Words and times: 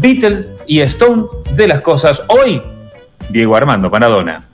Beatles 0.00 0.48
y 0.66 0.80
Stone 0.80 1.24
de 1.54 1.68
las 1.68 1.82
cosas. 1.82 2.22
Hoy, 2.28 2.62
Diego 3.28 3.56
Armando 3.56 3.90
Maradona. 3.90 4.48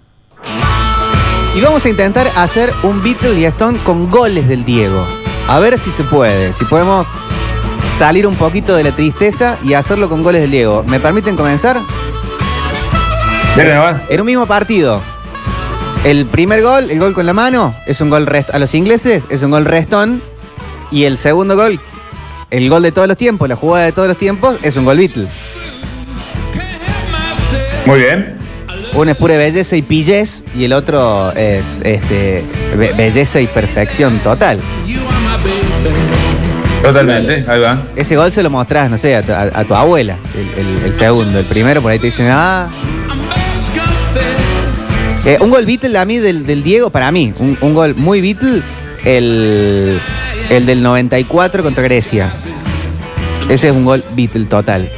Y 1.55 1.61
vamos 1.61 1.85
a 1.85 1.89
intentar 1.89 2.29
hacer 2.37 2.73
un 2.83 3.03
Beatle 3.03 3.39
y 3.39 3.45
Stone 3.45 3.79
con 3.85 4.11
goles 4.11 4.49
del 4.49 4.65
Diego. 4.65 5.05
A 5.47 5.61
ver 5.61 5.79
si 5.79 5.91
se 5.93 6.03
puede, 6.05 6.53
si 6.53 6.65
podemos 6.65 7.07
salir 7.97 8.27
un 8.27 8.35
poquito 8.35 8.75
de 8.77 8.85
la 8.85 8.93
tristeza 8.93 9.59
y 9.65 9.75
hacerlo 9.75 10.09
con 10.09 10.23
goles 10.23 10.43
del 10.43 10.51
Diego. 10.51 10.85
¿Me 10.87 11.01
permiten 11.01 11.37
comenzar? 11.37 11.81
En 14.09 14.21
un 14.21 14.27
mismo 14.27 14.47
partido. 14.47 15.03
El 16.05 16.27
primer 16.27 16.63
gol, 16.63 16.91
el 16.91 16.99
gol 16.99 17.15
con 17.15 17.27
la 17.27 17.33
mano, 17.33 17.75
es 17.87 18.01
un 18.01 18.11
gol 18.11 18.27
rest 18.27 18.51
a 18.51 18.59
los 18.59 18.75
ingleses, 18.75 19.25
es 19.31 19.43
un 19.43 19.51
gol 19.51 19.65
restón. 19.65 20.23
Y 20.91 21.05
el 21.05 21.19
segundo 21.19 21.57
gol, 21.57 21.81
el 22.51 22.69
gol 22.71 22.83
de 22.83 22.93
todos 22.93 23.09
los 23.09 23.17
tiempos, 23.17 23.49
la 23.49 23.57
jugada 23.57 23.85
de 23.87 23.93
todos 23.93 24.09
los 24.09 24.17
tiempos, 24.17 24.59
es 24.63 24.77
un 24.77 24.85
gol 24.85 24.97
Beatle. 24.99 25.27
Muy 27.87 28.01
bien. 28.01 28.37
Uno 28.95 29.11
es 29.11 29.17
pura 29.17 29.37
belleza 29.37 29.77
y 29.77 29.83
pillez 29.83 30.45
y 30.55 30.65
el 30.65 30.73
otro 30.73 31.31
es 31.37 31.81
este, 31.85 32.43
be- 32.77 32.93
belleza 32.95 33.41
y 33.41 33.47
perfección 33.47 34.19
total. 34.21 34.61
Totalmente, 36.83 37.45
ahí 37.49 37.61
va. 37.61 37.83
Ese 37.97 38.17
gol 38.17 38.31
se 38.33 38.43
lo 38.43 38.51
mostrás, 38.51 38.89
no 38.91 38.99
sé, 38.99 39.15
a 39.17 39.23
tu, 39.23 39.33
a- 39.33 39.51
a 39.53 39.65
tu 39.65 39.75
abuela, 39.75 40.17
el, 40.35 40.67
el- 40.67 40.85
el 40.87 40.95
segundo. 40.95 41.39
El 41.39 41.45
primero 41.45 41.83
por 41.83 41.93
ahí 41.93 41.99
te 41.99 42.07
dicen, 42.07 42.29
ah. 42.31 42.69
Eh, 45.27 45.37
un 45.41 45.51
gol 45.51 45.67
Beatle 45.67 45.99
a 45.99 46.05
mí 46.05 46.19
del, 46.19 46.47
del 46.47 46.63
Diego, 46.63 46.91
para 46.91 47.11
mí, 47.13 47.35
un, 47.41 47.59
un 47.61 47.75
gol 47.75 47.95
muy 47.97 48.21
Beatle, 48.21 48.63
el, 49.05 50.01
el 50.51 50.67
del 50.67 50.83
94 50.83 51.63
contra 51.63 51.83
Grecia. 51.83 52.33
Ese 53.49 53.69
es 53.69 53.73
un 53.73 53.85
gol 53.85 54.05
Beatle 54.15 54.47
total. 54.47 54.89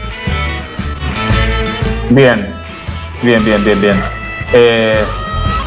Bien, 2.10 2.46
bien, 3.22 3.44
bien, 3.44 3.64
bien, 3.64 3.80
bien. 3.80 3.96
Eh, 4.52 4.96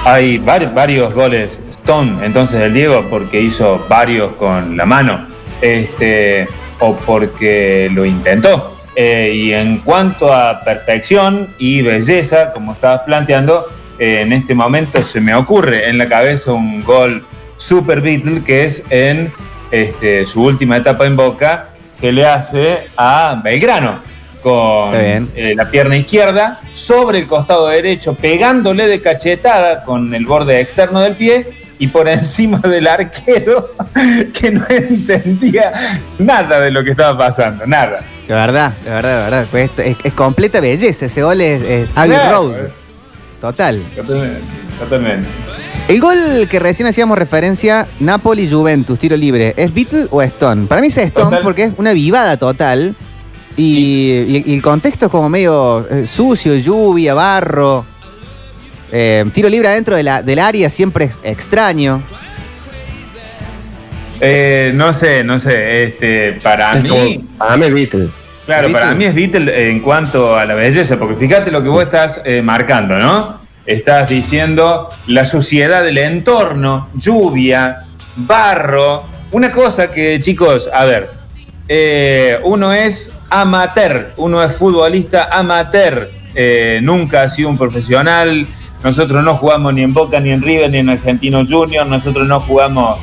hay 0.05 0.37
var- 0.37 0.73
varios 0.73 1.13
goles 1.13 1.59
Stone, 1.71 2.25
entonces 2.25 2.61
el 2.61 2.73
Diego, 2.73 3.07
porque 3.09 3.41
hizo 3.41 3.85
varios 3.89 4.33
con 4.33 4.75
la 4.77 4.85
mano, 4.85 5.27
este, 5.61 6.47
o 6.79 6.95
porque 6.95 7.89
lo 7.93 8.05
intentó. 8.05 8.77
Eh, 8.95 9.31
y 9.33 9.53
en 9.53 9.79
cuanto 9.79 10.31
a 10.33 10.61
perfección 10.61 11.49
y 11.57 11.81
belleza, 11.81 12.51
como 12.51 12.73
estabas 12.73 13.01
planteando, 13.05 13.67
eh, 13.99 14.21
en 14.21 14.33
este 14.33 14.53
momento 14.53 15.03
se 15.03 15.19
me 15.19 15.33
ocurre 15.33 15.89
en 15.89 15.97
la 15.97 16.07
cabeza 16.07 16.51
un 16.51 16.83
gol 16.83 17.25
super 17.57 18.01
Beatle 18.01 18.43
que 18.43 18.65
es 18.65 18.83
en 18.89 19.31
este, 19.73 20.27
su 20.27 20.43
última 20.43 20.77
etapa 20.77 21.07
en 21.07 21.15
Boca, 21.15 21.69
que 21.99 22.11
le 22.11 22.27
hace 22.27 22.89
a 22.95 23.41
Belgrano 23.43 24.01
con 24.43 24.93
eh, 24.93 25.53
la 25.55 25.67
pierna 25.71 25.97
izquierda 25.97 26.59
sobre 26.73 27.17
el 27.19 27.27
costado 27.27 27.67
derecho, 27.69 28.13
pegándole 28.13 28.85
de 28.87 29.01
cachetada 29.01 29.83
con 29.83 30.13
el 30.13 30.27
borde 30.27 30.59
externo 30.59 30.99
del 30.99 31.15
pie 31.15 31.47
y 31.79 31.87
por 31.87 32.07
encima 32.19 32.59
del 32.59 32.85
arquero 32.85 33.71
que 34.33 34.51
no 34.51 34.63
entendía 34.69 35.71
nada 36.19 36.59
de 36.59 36.69
lo 36.69 36.83
que 36.83 36.91
estaba 36.91 37.17
pasando, 37.17 37.65
nada. 37.65 38.01
De 38.27 38.33
verdad, 38.33 38.73
de 38.83 38.89
verdad, 38.91 39.09
de 39.17 39.23
verdad. 39.23 39.47
Pues 39.49 39.71
es, 39.77 39.95
es 40.03 40.13
completa 40.13 40.59
belleza. 40.59 41.05
Ese 41.07 41.23
gol 41.23 41.41
es, 41.41 41.63
es 41.63 41.89
Abbey 41.95 42.11
Claro. 42.11 42.49
Road. 42.49 42.67
Total. 43.41 43.81
Totalmente. 43.95 44.41
totalmente. 44.79 45.27
El 45.87 45.99
gol 45.99 46.47
que 46.49 46.59
recién 46.59 46.87
hacíamos 46.87 47.17
referencia, 47.17 47.87
Napoli-Juventus, 47.99 48.97
tiro 48.97 49.17
libre, 49.17 49.53
¿es 49.57 49.73
Beatle 49.73 50.05
o 50.11 50.21
Stone? 50.21 50.65
Para 50.67 50.81
mí 50.81 50.87
es 50.87 50.97
Stone 50.97 51.25
Total. 51.25 51.41
porque 51.43 51.63
es 51.65 51.71
una 51.77 51.93
vivada 51.93 52.37
total. 52.37 52.95
Y, 53.55 54.23
y- 54.27 54.43
y 54.47 54.55
el 54.55 54.61
contexto 54.63 55.05
es 55.05 55.11
como 55.11 55.29
medio 55.29 55.87
eh, 55.87 56.07
sucio, 56.07 56.55
lluvia, 56.55 57.13
barro. 57.13 57.85
Eh, 58.91 59.25
tiro 59.33 59.49
libre 59.49 59.67
adentro 59.67 59.95
de 59.95 60.03
la- 60.03 60.23
del 60.23 60.39
área 60.39 60.69
siempre 60.69 61.05
es 61.05 61.19
extraño. 61.23 62.01
Eh, 64.21 64.71
no 64.73 64.93
sé, 64.93 65.23
no 65.23 65.37
sé, 65.37 65.83
este, 65.83 66.39
para 66.41 66.71
Es 66.71 66.81
mí... 66.83 66.89
como- 66.89 67.37
para 67.37 67.57
mí 67.57 67.65
es 67.65 67.73
Beatles. 67.73 68.09
Claro, 68.45 68.71
para 68.71 68.93
mí 68.93 69.05
es 69.05 69.13
Beatle 69.15 69.69
en 69.71 69.79
cuanto 69.81 70.35
a 70.35 70.45
la 70.45 70.53
belleza, 70.55 70.97
porque 70.97 71.15
fíjate 71.15 71.51
lo 71.51 71.61
que 71.61 71.69
vos 71.69 71.83
estás 71.83 72.21
eh, 72.25 72.41
marcando, 72.41 72.97
¿no? 72.97 73.42
Estás 73.65 74.09
diciendo 74.09 74.89
la 75.07 75.23
suciedad 75.23 75.83
del 75.83 75.97
entorno, 75.97 76.89
lluvia, 76.95 77.85
barro. 78.17 79.05
Una 79.31 79.51
cosa 79.51 79.89
que, 79.89 80.19
chicos, 80.19 80.69
a 80.71 80.83
ver, 80.83 81.11
eh, 81.69 82.39
uno 82.43 82.73
es 82.73 83.13
amateur, 83.29 84.11
uno 84.17 84.43
es 84.43 84.53
futbolista 84.53 85.29
amateur, 85.31 86.11
eh, 86.35 86.81
nunca 86.83 87.21
ha 87.21 87.29
sido 87.29 87.47
un 87.47 87.57
profesional. 87.57 88.45
Nosotros 88.83 89.23
no 89.23 89.35
jugamos 89.35 89.73
ni 89.73 89.81
en 89.81 89.93
Boca, 89.93 90.19
ni 90.19 90.31
en 90.31 90.41
River, 90.41 90.69
ni 90.69 90.79
en 90.79 90.89
Argentino 90.89 91.45
Junior, 91.45 91.87
nosotros 91.87 92.27
no 92.27 92.41
jugamos 92.41 92.99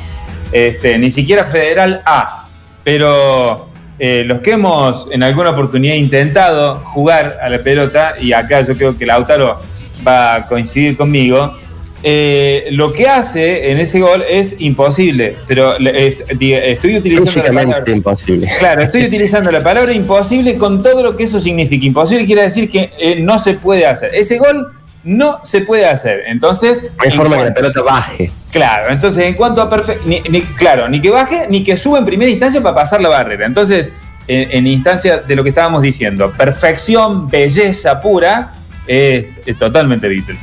este, 0.51 0.99
ni 0.99 1.09
siquiera 1.09 1.43
Federal 1.43 2.03
A. 2.05 2.47
Pero 2.83 3.69
eh, 3.97 4.23
los 4.27 4.41
que 4.41 4.51
hemos 4.51 5.07
en 5.11 5.23
alguna 5.23 5.49
oportunidad 5.49 5.95
intentado 5.95 6.83
jugar 6.85 7.39
a 7.41 7.49
la 7.49 7.63
pelota, 7.63 8.13
y 8.21 8.31
acá 8.31 8.61
yo 8.61 8.77
creo 8.77 8.95
que 8.95 9.07
Lautaro 9.07 9.70
va 10.07 10.35
a 10.35 10.47
coincidir 10.47 10.95
conmigo, 10.97 11.55
eh, 12.03 12.65
lo 12.71 12.93
que 12.93 13.07
hace 13.07 13.69
en 13.71 13.77
ese 13.77 13.99
gol 13.99 14.23
es 14.27 14.55
imposible, 14.59 15.35
pero 15.47 15.77
est- 15.77 16.21
estoy 16.29 16.97
utilizando 16.97 17.43
la 17.43 17.53
palabra... 17.53 17.91
imposible. 17.91 18.47
Claro, 18.57 18.81
estoy 18.81 19.03
utilizando 19.05 19.51
la 19.51 19.63
palabra 19.63 19.93
imposible 19.93 20.55
con 20.55 20.81
todo 20.81 21.03
lo 21.03 21.15
que 21.15 21.25
eso 21.25 21.39
significa. 21.39 21.85
Imposible 21.85 22.25
quiere 22.25 22.41
decir 22.41 22.69
que 22.69 22.91
eh, 22.97 23.19
no 23.21 23.37
se 23.37 23.53
puede 23.53 23.85
hacer. 23.85 24.11
Ese 24.15 24.39
gol 24.39 24.67
no 25.03 25.39
se 25.43 25.61
puede 25.61 25.85
hacer. 25.85 26.23
Entonces, 26.27 26.81
No 26.83 26.89
hay 26.99 27.09
en 27.09 27.15
forma 27.17 27.37
que 27.37 27.43
la 27.45 27.53
pelota 27.53 27.81
baje. 27.83 28.31
Claro, 28.51 28.91
entonces 28.91 29.23
en 29.25 29.35
cuanto 29.35 29.61
a 29.61 29.69
perfecto, 29.69 30.03
ni, 30.07 30.21
ni- 30.29 30.41
claro, 30.41 30.89
ni 30.89 31.01
que 31.01 31.09
baje 31.11 31.45
ni 31.49 31.63
que 31.63 31.77
suba 31.77 31.99
en 31.99 32.05
primera 32.05 32.29
instancia 32.31 32.61
para 32.61 32.73
pasar 32.75 32.99
la 33.01 33.09
barrera. 33.09 33.45
Entonces, 33.45 33.91
en, 34.27 34.49
en 34.51 34.65
instancia 34.67 35.17
de 35.19 35.35
lo 35.35 35.43
que 35.43 35.49
estábamos 35.49 35.83
diciendo, 35.83 36.31
perfección, 36.35 37.29
belleza 37.29 38.01
pura, 38.01 38.53
es, 38.87 39.27
es 39.45 39.57
totalmente 39.57 40.07
Beatle. 40.07 40.37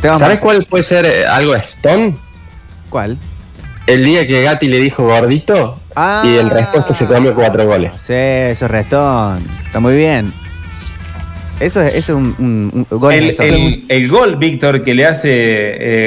Te 0.00 0.08
vamos 0.08 0.20
¿Sabes 0.20 0.40
cuál 0.40 0.66
puede 0.66 0.84
ser 0.84 1.06
eh, 1.06 1.26
algo 1.26 1.54
Stone? 1.54 2.16
¿Cuál? 2.90 3.16
El 3.86 4.04
día 4.04 4.26
que 4.26 4.42
Gatti 4.42 4.66
le 4.68 4.80
dijo 4.80 5.04
gordito 5.04 5.78
Ah. 5.96 6.22
y 6.24 6.38
en 6.38 6.50
respuesta 6.50 6.92
se 6.92 7.06
comió 7.06 7.34
cuatro 7.34 7.64
goles. 7.66 7.92
Sí, 7.94 8.12
eso 8.14 8.64
es 8.64 8.70
Restón. 8.70 9.38
Está 9.64 9.78
muy 9.78 9.94
bien. 9.96 10.32
Eso 11.60 11.80
es, 11.80 11.94
eso 11.94 12.12
es 12.12 12.18
un, 12.18 12.34
un- 12.40 12.86
un 12.90 12.98
gol 12.98 13.12
el- 13.14 13.84
el 13.88 14.08
gol, 14.08 14.34
Víctor, 14.36 14.82
que 14.82 14.92
le 14.92 15.06
hace 15.06 15.28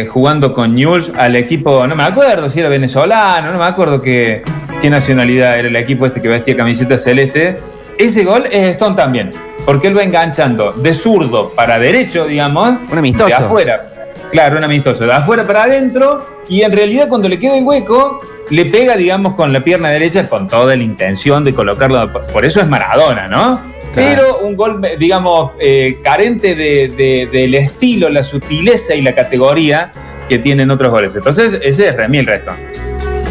eh, 0.02 0.08
jugando 0.08 0.54
con 0.54 0.76
Newell's 0.76 1.10
al 1.18 1.38
equipo, 1.38 1.88
no 1.88 1.96
me 1.96 2.04
acuerdo 2.04 2.50
si 2.50 2.60
era 2.60 2.68
venezolano, 2.68 3.52
no 3.54 3.58
me 3.58 3.64
acuerdo 3.64 4.02
qué, 4.02 4.42
qué 4.82 4.90
nacionalidad 4.90 5.58
era 5.58 5.70
el 5.70 5.76
equipo 5.78 6.06
este 6.06 6.22
que 6.22 6.28
vestía 6.28 6.58
camiseta 6.58 6.98
celeste. 6.98 7.58
Ese 7.98 8.26
gol 8.26 8.44
es 8.52 8.72
Stone 8.72 8.98
también, 8.98 9.32
porque 9.68 9.88
él 9.90 9.98
va 9.98 10.04
enganchando 10.04 10.72
de 10.72 10.94
zurdo 10.94 11.50
para 11.54 11.78
derecho, 11.78 12.26
digamos, 12.26 12.78
Un 12.90 12.98
amistoso. 13.00 13.28
de 13.28 13.34
afuera. 13.34 13.84
Claro, 14.32 14.58
un 14.58 14.64
amistoso, 14.64 15.04
de 15.06 15.12
afuera 15.12 15.44
para 15.46 15.64
adentro, 15.64 16.26
y 16.48 16.62
en 16.62 16.72
realidad 16.72 17.10
cuando 17.10 17.28
le 17.28 17.38
queda 17.38 17.58
el 17.58 17.66
hueco, 17.66 18.22
le 18.50 18.66
pega, 18.68 18.96
digamos, 18.96 19.36
con 19.36 19.52
la 19.52 19.60
pierna 19.66 19.90
derecha 19.90 20.30
con 20.30 20.48
toda 20.48 20.74
la 20.78 20.84
intención 20.84 21.44
de 21.44 21.54
colocarlo. 21.54 22.14
Por 22.32 22.46
eso 22.46 22.62
es 22.62 22.68
Maradona, 22.68 23.28
¿no? 23.28 23.60
Pero 23.94 24.40
un 24.40 24.56
gol, 24.56 24.80
digamos, 24.98 25.52
eh, 25.60 26.00
carente 26.02 26.56
de- 26.56 26.88
de- 26.88 27.28
del 27.30 27.54
estilo, 27.56 28.08
la 28.10 28.24
sutileza 28.24 28.96
y 28.96 29.02
la 29.02 29.14
categoría 29.14 29.92
que 30.30 30.40
tienen 30.40 30.72
otros 30.72 30.92
goles. 30.92 31.14
Entonces, 31.14 31.60
ese 31.62 31.90
es 31.90 31.96
Remy 31.98 32.20
el 32.20 32.26
resto. 32.26 32.52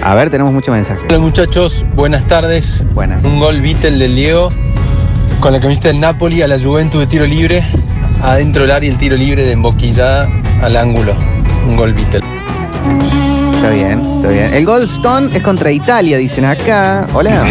A 0.02 0.14
ver, 0.14 0.28
tenemos 0.28 0.52
muchos 0.52 0.74
mensajes. 0.74 1.02
Hola 1.08 1.18
muchachos, 1.18 1.86
buenas 1.94 2.26
tardes. 2.28 2.84
Buenas. 2.92 3.24
Un 3.24 3.40
gol 3.40 3.62
Beatle 3.62 3.92
del 3.98 4.14
Diego 4.14 4.50
con 5.40 5.52
la 5.52 5.60
camiseta 5.60 5.88
del 5.88 6.00
Napoli 6.00 6.42
a 6.42 6.48
la 6.48 6.58
Juventus 6.58 7.00
de 7.00 7.06
tiro 7.06 7.26
libre, 7.26 7.62
adentro 8.22 8.62
del 8.62 8.70
área 8.70 8.90
el 8.90 8.98
tiro 8.98 9.16
libre 9.16 9.44
de 9.44 9.52
emboquillada 9.52 10.28
al 10.62 10.76
ángulo. 10.76 11.14
Un 11.68 11.76
gol 11.76 11.92
Beatle. 11.92 12.20
Está 13.54 13.70
bien, 13.70 14.00
está 14.16 14.28
bien. 14.28 14.54
El 14.54 14.64
Goldstone 14.64 15.36
es 15.36 15.42
contra 15.42 15.70
Italia, 15.70 16.18
dicen 16.18 16.44
acá. 16.44 17.06
Hola. 17.12 17.44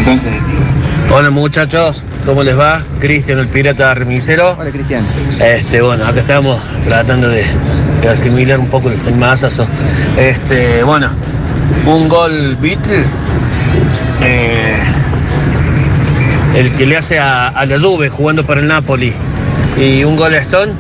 Hola 1.14 1.30
muchachos, 1.30 2.04
¿cómo 2.26 2.44
les 2.44 2.58
va? 2.58 2.84
Cristian, 3.00 3.40
el 3.40 3.48
pirata 3.48 3.94
remisero. 3.94 4.56
Hola, 4.58 4.72
Cristian. 4.72 5.04
Este, 5.40 5.82
bueno, 5.82 6.06
acá 6.06 6.22
estamos 6.22 6.60
tratando 6.84 7.30
de, 7.30 7.44
de 8.02 8.10
asimilar 8.10 8.60
un 8.60 8.68
poco 8.68 8.90
el 8.90 9.16
masazo. 9.16 9.68
Este, 10.18 10.84
bueno, 10.84 11.10
un 11.86 12.10
gol 12.10 12.58
Beatle. 12.60 13.04
eh, 14.22 14.78
el 16.56 16.72
que 16.76 16.86
le 16.86 16.98
hace 16.98 17.20
a, 17.20 17.66
la 17.66 17.80
Juve 17.80 18.10
jugando 18.10 18.46
para 18.46 18.62
el 18.62 18.68
Napoli. 18.68 19.14
Y 19.80 20.04
un 20.04 20.16
gol 20.16 20.34
a 20.34 20.40
Stone, 20.40 20.72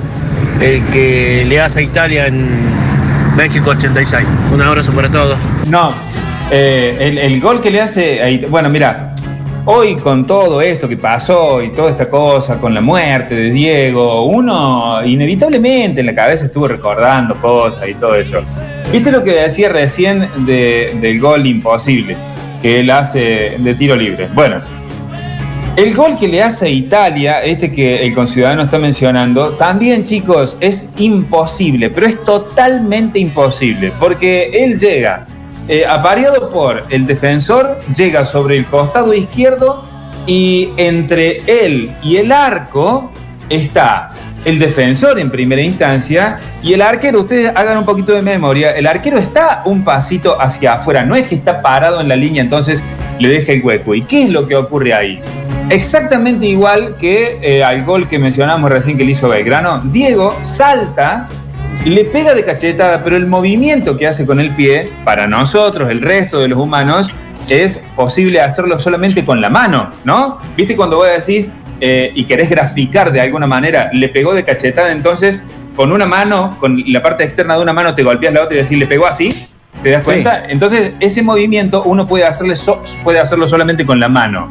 el 0.61 0.83
que 0.85 1.45
le 1.47 1.59
hace 1.59 1.79
a 1.79 1.83
Italia 1.83 2.27
en 2.27 2.47
México 3.35 3.71
86. 3.71 4.23
Un 4.53 4.61
abrazo 4.61 4.93
para 4.93 5.09
todos. 5.09 5.37
No, 5.67 5.93
eh, 6.49 7.19
el, 7.23 7.41
gol 7.41 7.61
que 7.61 7.71
le 7.71 7.81
hace. 7.81 8.21
a 8.21 8.29
It- 8.29 8.49
Bueno, 8.49 8.69
mira, 8.69 9.11
Hoy 9.67 9.95
con 9.95 10.27
todo 10.27 10.61
esto 10.61 10.87
que 10.87 10.95
pasó 10.95 11.59
y 11.59 11.71
toda 11.71 11.89
esta 11.89 12.07
cosa 12.07 12.59
con 12.59 12.71
la 12.75 12.81
muerte 12.81 13.33
de 13.33 13.49
Diego, 13.49 14.25
uno 14.25 15.03
inevitablemente 15.03 16.01
en 16.01 16.05
la 16.05 16.13
cabeza 16.13 16.45
estuvo 16.45 16.67
recordando 16.67 17.33
cosas 17.41 17.89
y 17.89 17.95
todo 17.95 18.13
eso. 18.13 18.43
¿Viste 18.91 19.11
lo 19.11 19.23
que 19.23 19.31
decía 19.31 19.69
recién 19.69 20.29
de- 20.45 20.95
del 21.01 21.19
gol 21.19 21.47
imposible 21.47 22.15
que 22.61 22.81
él 22.81 22.91
hace 22.91 23.55
de 23.57 23.73
tiro 23.73 23.95
libre? 23.95 24.27
Bueno, 24.35 24.61
el 25.75 25.93
gol 25.93 26.17
que 26.17 26.27
le 26.27 26.41
hace 26.41 26.69
Italia, 26.69 27.43
este 27.43 27.71
que 27.71 28.05
el 28.05 28.13
conciudadano 28.13 28.63
está 28.63 28.79
mencionando, 28.79 29.51
también 29.55 30.03
chicos 30.03 30.55
es 30.61 30.89
imposible, 30.97 31.89
pero 31.89 32.07
es 32.07 32.21
totalmente 32.23 33.19
imposible, 33.19 33.91
porque 33.99 34.51
él 34.53 34.79
llega, 34.79 35.25
eh, 35.67 35.85
apareado 35.85 36.49
por 36.49 36.85
el 36.89 37.05
defensor, 37.05 37.79
llega 37.93 38.25
sobre 38.25 38.55
el 38.57 38.65
costado 38.67 39.13
izquierdo 39.13 39.83
y 40.25 40.69
entre 40.77 41.41
él 41.45 41.93
y 42.01 42.17
el 42.17 42.31
arco 42.31 43.11
está 43.49 44.11
el 44.45 44.59
defensor 44.59 45.19
en 45.19 45.29
primera 45.29 45.61
instancia 45.61 46.39
y 46.63 46.73
el 46.73 46.81
arquero, 46.81 47.19
ustedes 47.21 47.51
hagan 47.53 47.79
un 47.79 47.85
poquito 47.85 48.13
de 48.13 48.21
memoria, 48.21 48.71
el 48.71 48.87
arquero 48.87 49.17
está 49.17 49.63
un 49.65 49.83
pasito 49.83 50.39
hacia 50.39 50.73
afuera, 50.73 51.03
no 51.03 51.15
es 51.15 51.27
que 51.27 51.35
está 51.35 51.61
parado 51.61 51.99
en 51.99 52.07
la 52.07 52.15
línea, 52.15 52.41
entonces 52.43 52.81
le 53.19 53.27
deja 53.27 53.53
el 53.53 53.63
hueco. 53.63 53.95
¿Y 53.95 54.03
qué 54.03 54.23
es 54.23 54.29
lo 54.29 54.47
que 54.47 54.55
ocurre 54.55 54.93
ahí? 54.93 55.19
Exactamente 55.69 56.45
igual 56.45 56.95
que 56.97 57.39
eh, 57.41 57.63
al 57.63 57.83
gol 57.85 58.07
que 58.07 58.19
mencionamos 58.19 58.69
recién 58.69 58.97
que 58.97 59.03
le 59.03 59.11
hizo 59.11 59.27
Belgrano, 59.29 59.79
Diego 59.85 60.37
salta, 60.43 61.27
le 61.85 62.05
pega 62.05 62.33
de 62.35 62.43
cachetada, 62.45 63.01
pero 63.03 63.17
el 63.17 63.25
movimiento 63.25 63.97
que 63.97 64.07
hace 64.07 64.25
con 64.25 64.39
el 64.39 64.51
pie, 64.51 64.89
para 65.03 65.27
nosotros, 65.27 65.89
el 65.89 66.01
resto 66.01 66.39
de 66.39 66.47
los 66.49 66.59
humanos, 66.59 67.09
es 67.49 67.79
posible 67.95 68.41
hacerlo 68.41 68.79
solamente 68.79 69.25
con 69.25 69.41
la 69.41 69.49
mano, 69.49 69.89
¿no? 70.03 70.37
¿Viste 70.55 70.75
cuando 70.75 70.97
vos 70.97 71.07
decís 71.07 71.49
eh, 71.81 72.11
y 72.15 72.25
querés 72.25 72.49
graficar 72.49 73.11
de 73.11 73.21
alguna 73.21 73.47
manera, 73.47 73.89
le 73.91 74.07
pegó 74.09 74.33
de 74.33 74.43
cachetada, 74.43 74.91
entonces 74.91 75.41
con 75.75 75.91
una 75.91 76.05
mano, 76.05 76.57
con 76.59 76.81
la 76.87 77.01
parte 77.01 77.23
externa 77.23 77.55
de 77.55 77.61
una 77.63 77.73
mano 77.73 77.95
te 77.95 78.03
golpeas 78.03 78.33
la 78.33 78.43
otra 78.43 78.55
y 78.57 78.61
decís, 78.61 78.77
le 78.77 78.87
pegó 78.87 79.07
así? 79.07 79.29
¿Te 79.83 79.89
das 79.91 80.01
Sí. 80.01 80.05
cuenta? 80.05 80.43
Entonces, 80.47 80.93
ese 81.01 81.21
movimiento 81.21 81.83
uno 81.83 82.07
puede, 82.07 82.23
hacerle 82.25 82.55
so- 82.55 82.81
puede 83.03 83.19
hacerlo 83.19 83.47
solamente 83.47 83.85
con 83.85 83.99
la 83.99 84.07
mano. 84.07 84.49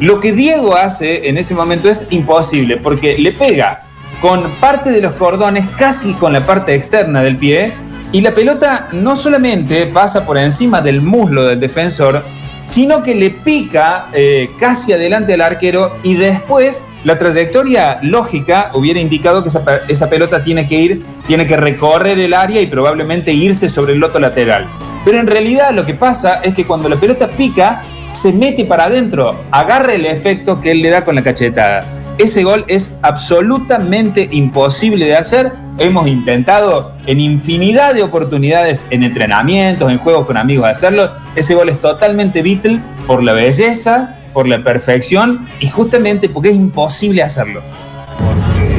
Lo 0.00 0.20
que 0.20 0.32
Diego 0.32 0.76
hace 0.76 1.28
en 1.28 1.38
ese 1.38 1.54
momento 1.54 1.88
es 1.88 2.06
imposible, 2.10 2.76
porque 2.76 3.16
le 3.16 3.32
pega 3.32 3.84
con 4.20 4.56
parte 4.60 4.90
de 4.90 5.00
los 5.00 5.14
cordones, 5.14 5.66
casi 5.78 6.12
con 6.14 6.34
la 6.34 6.44
parte 6.44 6.74
externa 6.74 7.22
del 7.22 7.38
pie, 7.38 7.72
y 8.12 8.20
la 8.20 8.34
pelota 8.34 8.88
no 8.92 9.16
solamente 9.16 9.86
pasa 9.86 10.26
por 10.26 10.36
encima 10.36 10.82
del 10.82 11.00
muslo 11.00 11.44
del 11.44 11.60
defensor, 11.60 12.22
sino 12.70 13.02
que 13.02 13.14
le 13.14 13.30
pica 13.30 14.08
eh, 14.12 14.50
casi 14.58 14.92
adelante 14.92 15.32
al 15.34 15.40
arquero 15.40 15.94
y 16.02 16.14
después 16.14 16.82
la 17.04 17.18
trayectoria 17.18 17.98
lógica 18.02 18.70
hubiera 18.74 19.00
indicado 19.00 19.42
que 19.42 19.48
esa, 19.48 19.62
esa 19.88 20.10
pelota 20.10 20.44
tiene 20.44 20.66
que 20.66 20.74
ir, 20.74 21.06
tiene 21.26 21.46
que 21.46 21.56
recorrer 21.56 22.18
el 22.18 22.34
área 22.34 22.60
y 22.60 22.66
probablemente 22.66 23.32
irse 23.32 23.68
sobre 23.68 23.94
el 23.94 24.00
loto 24.00 24.18
lateral. 24.18 24.66
Pero 25.04 25.18
en 25.18 25.26
realidad 25.26 25.70
lo 25.72 25.86
que 25.86 25.94
pasa 25.94 26.40
es 26.42 26.54
que 26.54 26.66
cuando 26.66 26.88
la 26.88 26.96
pelota 26.96 27.28
pica, 27.28 27.82
se 28.16 28.32
mete 28.32 28.64
para 28.64 28.84
adentro, 28.84 29.38
agarra 29.50 29.94
el 29.94 30.06
efecto 30.06 30.60
que 30.60 30.70
él 30.70 30.82
le 30.82 30.90
da 30.90 31.04
con 31.04 31.14
la 31.14 31.22
cachetada. 31.22 31.84
Ese 32.18 32.44
gol 32.44 32.64
es 32.66 32.92
absolutamente 33.02 34.26
imposible 34.32 35.04
de 35.04 35.16
hacer. 35.16 35.52
Hemos 35.78 36.06
intentado 36.06 36.94
en 37.04 37.20
infinidad 37.20 37.94
de 37.94 38.02
oportunidades, 38.02 38.86
en 38.88 39.02
entrenamientos, 39.02 39.92
en 39.92 39.98
juegos 39.98 40.24
con 40.26 40.38
amigos, 40.38 40.66
hacerlo. 40.66 41.12
Ese 41.34 41.54
gol 41.54 41.68
es 41.68 41.78
totalmente 41.78 42.40
Beatle 42.40 42.80
por 43.06 43.22
la 43.22 43.34
belleza, 43.34 44.16
por 44.32 44.48
la 44.48 44.64
perfección 44.64 45.46
y 45.60 45.68
justamente 45.68 46.30
porque 46.30 46.48
es 46.48 46.56
imposible 46.56 47.22
hacerlo. 47.22 47.60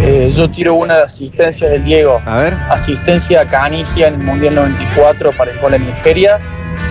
Eh, 0.01 0.31
yo 0.35 0.49
tiro 0.49 0.73
una 0.73 0.95
de 0.95 1.03
asistencia 1.03 1.69
del 1.69 1.83
Diego. 1.83 2.19
A 2.25 2.37
ver. 2.37 2.55
Asistencia 2.69 3.41
a 3.41 3.47
Canigia 3.47 4.07
en 4.07 4.15
el 4.15 4.21
Mundial 4.21 4.55
94 4.55 5.31
para 5.37 5.51
el 5.51 5.59
gol 5.59 5.75
a 5.75 5.77
Nigeria, 5.77 6.39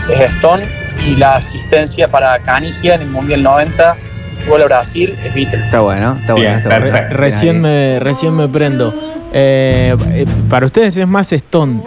es 0.09 0.21
Stone. 0.21 0.86
Y 1.05 1.17
la 1.17 1.37
asistencia 1.37 2.09
para 2.09 2.39
Canigia 2.41 2.95
en 2.95 3.03
el 3.03 3.09
Mundial 3.11 3.43
90, 3.43 3.97
gol 4.49 4.63
a 4.63 4.65
Brasil, 4.67 5.17
es 5.25 5.35
Beatle. 5.35 5.65
Está 5.65 5.81
bueno, 5.81 6.17
está 6.21 6.33
bueno. 6.35 6.49
Bien, 6.49 6.59
está 6.59 6.69
bueno. 6.69 6.85
perfecto. 6.85 7.17
Recién 7.17 7.61
me, 7.61 7.99
recién 8.01 8.35
me 8.35 8.49
prendo. 8.49 8.93
Eh, 9.33 9.97
eh, 10.13 10.27
para 10.49 10.67
ustedes 10.67 10.97
es 10.97 11.07
más 11.07 11.33
Stone. 11.33 11.83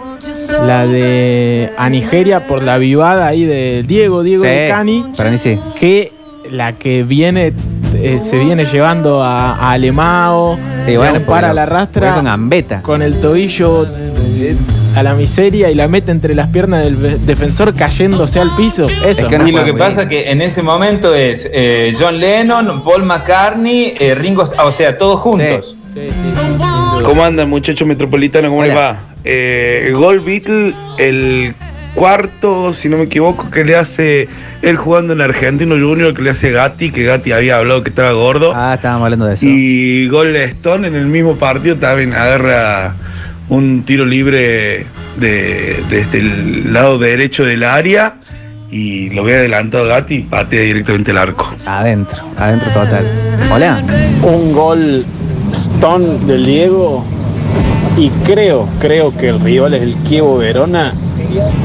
La 0.66 0.86
de 0.86 1.70
a 1.78 1.88
Nigeria 1.88 2.46
por 2.46 2.62
la 2.62 2.76
vivada 2.78 3.26
ahí 3.26 3.44
de 3.44 3.84
Diego, 3.86 4.22
Diego 4.22 4.42
Sí, 4.44 4.48
de 4.50 4.68
Cani, 4.68 5.12
Para 5.16 5.30
mí 5.30 5.38
sí. 5.38 5.58
que 5.78 6.12
la 6.50 6.72
que 6.74 7.02
viene 7.04 7.52
eh, 7.94 8.20
se 8.24 8.38
viene 8.38 8.64
llevando 8.66 9.22
a, 9.22 9.54
a 9.56 9.72
Alemao, 9.72 10.58
Sí, 10.86 10.96
bueno, 10.96 11.18
un 11.18 11.24
par 11.24 11.40
porque 11.40 11.46
a 11.46 11.52
la 11.54 11.66
rastra 11.66 12.14
con 12.14 12.24
gambeta. 12.24 12.82
con 12.82 13.02
el 13.02 13.20
tobillo 13.20 13.84
eh, 13.86 14.56
a 14.94 15.02
la 15.02 15.14
miseria 15.14 15.70
y 15.70 15.74
la 15.74 15.88
mete 15.88 16.10
entre 16.10 16.34
las 16.34 16.48
piernas 16.48 16.84
del 16.84 17.24
defensor 17.24 17.74
cayéndose 17.74 18.40
al 18.40 18.50
piso. 18.56 18.86
Eso. 19.04 19.28
que 19.28 19.38
no 19.38 19.48
Y 19.48 19.52
lo 19.52 19.64
que 19.64 19.72
muy 19.72 19.80
pasa 19.80 20.08
que 20.08 20.30
en 20.30 20.42
ese 20.42 20.62
momento 20.62 21.14
es 21.14 21.48
eh, 21.52 21.94
John 21.98 22.18
Lennon, 22.18 22.82
Paul 22.82 23.04
McCartney, 23.04 23.94
eh, 23.98 24.14
Ringo, 24.14 24.42
Starr, 24.42 24.66
o 24.66 24.72
sea, 24.72 24.98
todos 24.98 25.20
juntos. 25.20 25.76
Sí, 25.94 26.00
sí, 26.08 26.10
sí. 26.10 27.04
¿Cómo 27.04 27.24
andan 27.24 27.48
muchachos 27.48 27.86
metropolitanos? 27.86 28.50
¿Cómo 28.50 28.62
les 28.62 28.76
va? 28.76 29.00
Eh, 29.24 29.92
Gol 29.94 30.20
Beatle, 30.20 30.74
el 30.98 31.54
cuarto, 31.94 32.72
si 32.72 32.88
no 32.88 32.98
me 32.98 33.04
equivoco, 33.04 33.50
que 33.50 33.64
le 33.64 33.76
hace 33.76 34.28
él 34.62 34.76
jugando 34.76 35.12
en 35.12 35.20
Argentino 35.20 35.74
Junior, 35.74 36.14
que 36.14 36.22
le 36.22 36.30
hace 36.30 36.50
Gatti, 36.50 36.90
que 36.90 37.04
Gatti 37.04 37.32
había 37.32 37.56
hablado 37.56 37.82
que 37.82 37.90
estaba 37.90 38.12
gordo. 38.12 38.52
Ah, 38.54 38.74
estábamos 38.74 39.06
hablando 39.06 39.26
de 39.26 39.34
eso. 39.34 39.46
Y 39.46 40.08
Gol 40.08 40.32
de 40.32 40.44
Stone 40.44 40.86
en 40.86 40.94
el 40.94 41.06
mismo 41.06 41.36
partido 41.36 41.76
también 41.76 42.12
agarra 42.12 42.94
un 43.50 43.84
tiro 43.84 44.06
libre 44.06 44.86
de, 45.18 45.84
desde 45.90 46.18
el 46.18 46.72
lado 46.72 46.98
derecho 46.98 47.44
del 47.44 47.64
área 47.64 48.16
y 48.70 49.10
lo 49.10 49.24
ve 49.24 49.34
adelantado 49.34 49.86
Gatti 49.86 50.14
y 50.14 50.22
patea 50.22 50.62
directamente 50.62 51.10
al 51.10 51.18
arco. 51.18 51.52
Adentro, 51.66 52.22
adentro 52.38 52.70
total. 52.70 53.04
Hola. 53.52 53.82
un 54.22 54.52
gol 54.52 55.04
Stone 55.50 56.26
del 56.26 56.46
Diego 56.46 57.04
y 57.96 58.08
creo, 58.24 58.68
creo 58.80 59.16
que 59.16 59.28
el 59.28 59.40
rival 59.40 59.74
es 59.74 59.82
el 59.82 59.94
Kievo 59.96 60.38
Verona. 60.38 60.94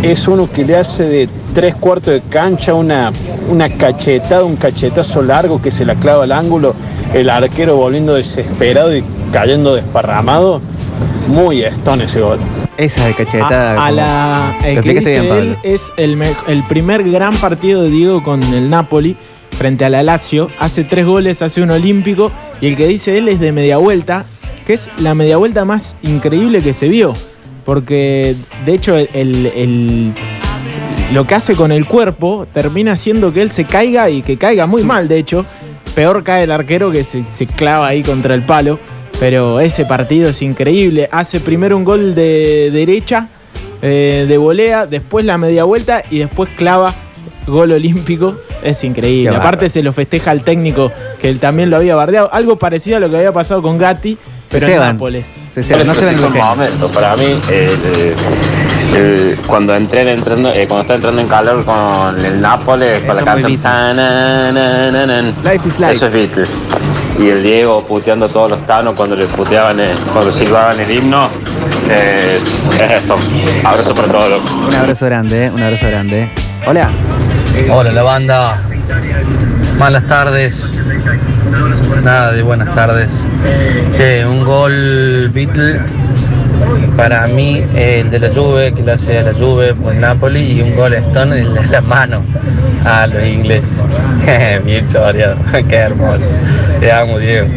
Es 0.02 0.28
uno 0.28 0.50
que 0.52 0.66
le 0.66 0.76
hace 0.78 1.04
de 1.04 1.30
tres 1.54 1.76
cuartos 1.76 2.14
de 2.14 2.22
cancha 2.22 2.74
una, 2.74 3.12
una 3.50 3.70
cachetada, 3.70 4.44
un 4.44 4.56
cachetazo 4.56 5.22
largo 5.22 5.62
que 5.62 5.72
se 5.72 5.86
la 5.86 5.96
clava 5.96 6.24
al 6.24 6.32
ángulo, 6.32 6.76
el 7.14 7.30
arquero 7.30 7.78
volviendo 7.78 8.16
desesperado 8.16 8.96
y 8.96 9.04
cayendo 9.32 9.76
desparramado. 9.76 10.62
Muy 11.28 11.64
Stone 11.64 12.04
ese 12.04 12.22
gol. 12.22 12.40
Esa 12.78 13.06
de 13.08 13.14
cachetada. 13.14 13.72
A, 13.72 13.74
a 13.74 13.90
como- 13.90 13.96
la, 14.02 14.56
Lo 14.62 14.68
el 14.68 14.82
que 14.82 14.90
explicaste 14.92 15.10
dice 15.10 15.22
bien, 15.22 15.38
él 15.38 15.58
es 15.64 15.94
el, 15.98 16.18
me- 16.18 16.36
el 16.48 16.64
primer 16.68 17.04
gran 17.10 17.36
partido 17.38 17.84
de 17.84 17.90
Diego 17.90 18.24
con 18.24 18.42
el 18.44 18.70
Napoli 18.70 19.16
frente 19.58 19.86
a 19.86 19.90
la 19.90 20.04
Lazio. 20.04 20.50
Hace 20.60 20.84
tres 20.84 21.06
goles, 21.06 21.42
hace 21.42 21.62
un 21.62 21.72
olímpico. 21.72 22.32
Y 22.62 22.68
el 22.68 22.76
que 22.76 22.88
dice 22.88 23.18
él 23.18 23.28
es 23.30 23.40
de 23.40 23.52
media 23.52 23.78
vuelta, 23.78 24.26
que 24.66 24.74
es 24.74 24.90
la 25.00 25.16
media 25.16 25.38
vuelta 25.38 25.66
más 25.66 25.96
increíble 26.04 26.62
que 26.62 26.74
se 26.74 26.88
vio. 26.90 27.14
Porque 27.66 28.36
de 28.66 28.74
hecho 28.74 28.96
el, 28.96 29.10
el- 29.14 29.46
el- 29.56 30.14
lo 31.14 31.26
que 31.26 31.36
hace 31.36 31.56
con 31.56 31.72
el 31.72 31.86
cuerpo 31.86 32.48
termina 32.52 32.94
haciendo 32.94 33.32
que 33.34 33.42
él 33.42 33.52
se 33.52 33.66
caiga 33.66 34.10
y 34.10 34.22
que 34.22 34.38
caiga 34.38 34.66
muy 34.68 34.84
mal, 34.84 35.08
de 35.08 35.18
hecho. 35.18 35.46
Peor 35.96 36.24
cae 36.24 36.44
el 36.44 36.52
arquero 36.52 36.92
que 36.92 37.04
se, 37.06 37.24
se 37.24 37.48
clava 37.48 37.88
ahí 37.88 38.04
contra 38.04 38.36
el 38.36 38.42
palo. 38.42 38.80
Pero 39.20 39.60
ese 39.60 39.86
partido 39.86 40.30
es 40.30 40.42
increíble. 40.42 41.08
Hace 41.12 41.40
primero 41.40 41.78
un 41.78 41.84
gol 41.84 42.14
de 42.16 42.70
derecha, 42.72 43.28
eh, 43.82 44.26
de 44.28 44.38
volea, 44.38 44.86
después 44.88 45.26
la 45.26 45.38
media 45.38 45.64
vuelta 45.64 46.04
y 46.12 46.20
después 46.20 46.50
clava 46.56 46.94
gol 47.48 47.72
olímpico. 47.72 48.36
Es 48.64 48.84
increíble. 48.84 49.30
Qué 49.32 49.36
Aparte 49.38 49.70
se 49.70 49.84
lo 49.84 49.94
festeja 49.94 50.32
al 50.32 50.42
técnico 50.42 50.92
que 51.20 51.30
él 51.30 51.40
también 51.40 51.70
lo 51.70 51.78
había 51.78 51.96
bardeado. 51.96 52.30
Algo 52.34 52.58
parecido 52.58 52.98
a 52.98 53.00
lo 53.00 53.10
que 53.10 53.18
había 53.18 53.32
pasado 53.32 53.62
con 53.62 53.78
Gatti, 53.78 54.18
pero 54.50 54.66
en 54.66 54.72
ceban. 54.74 54.94
Nápoles. 54.96 55.28
Se- 55.54 55.64
se- 55.64 55.84
no 55.84 55.94
se 55.94 56.06
ven 56.06 56.20
momento 56.20 56.90
para 56.92 57.16
mí 57.16 57.26
eh, 57.26 57.78
eh, 57.86 58.16
eh, 58.96 59.38
cuando 59.48 59.76
entré 59.76 60.10
entrando 60.12 60.52
eh, 60.52 60.66
cuando 60.68 60.82
está 60.82 60.96
entrando 60.96 61.22
en 61.22 61.28
calor 61.28 61.64
con 61.64 62.26
el 62.26 62.42
Nápoles 62.42 63.04
con 63.04 63.16
la 63.16 63.24
canción 63.24 63.52
Life 65.44 65.68
is 65.68 65.80
life. 65.80 65.94
eso 65.94 66.08
es 66.08 66.14
Beatles 66.14 66.50
y 67.20 67.30
el 67.30 67.44
Diego 67.44 67.86
puteando 67.86 68.26
a 68.26 68.30
todos 68.30 68.52
los 68.52 68.66
tanos 68.66 68.96
cuando 68.96 69.16
le 69.16 69.26
puteaban 69.28 69.80
eh, 69.80 69.96
cuando 70.12 70.32
silbaban 70.32 70.80
el 70.80 70.92
himno 70.92 71.30
es, 71.90 72.44
es 72.80 72.92
esto 72.92 73.18
abrazo 73.64 73.96
para 73.96 74.08
todos. 74.08 74.42
Un 74.68 74.76
abrazo 74.76 75.06
grande, 75.06 75.46
eh, 75.46 75.52
un 75.52 75.62
abrazo 75.62 75.88
grande. 75.88 76.30
Hola. 76.66 76.90
Hola 77.70 77.92
la 77.94 78.04
banda, 78.04 78.62
malas 79.78 80.06
tardes, 80.08 80.70
nada 82.04 82.34
de 82.34 82.44
buenas 82.44 82.74
tardes. 82.74 83.10
Che, 83.96 84.26
un 84.26 84.44
gol 84.44 85.30
Beatle 85.30 85.80
Para 86.98 87.28
mí, 87.28 87.62
el 87.76 88.10
de 88.10 88.20
la 88.20 88.30
Juve, 88.30 88.72
que 88.74 88.82
lo 88.84 88.94
hace 88.94 89.18
a 89.20 89.24
la 89.24 89.34
Juve 89.34 89.74
por 89.74 89.94
Napoli, 89.96 90.54
y 90.54 90.62
un 90.62 90.76
gol 90.76 90.94
Stone 90.94 91.38
en 91.38 91.54
la, 91.54 91.62
la 91.72 91.82
mano 91.82 92.22
a 92.86 93.08
los 93.08 93.24
ingleses. 93.26 93.82
Bien 94.66 94.88
choreado, 94.88 95.36
qué 95.70 95.76
hermoso. 95.76 96.32
Te 96.80 96.92
amo, 96.92 97.20
Diego. 97.20 97.48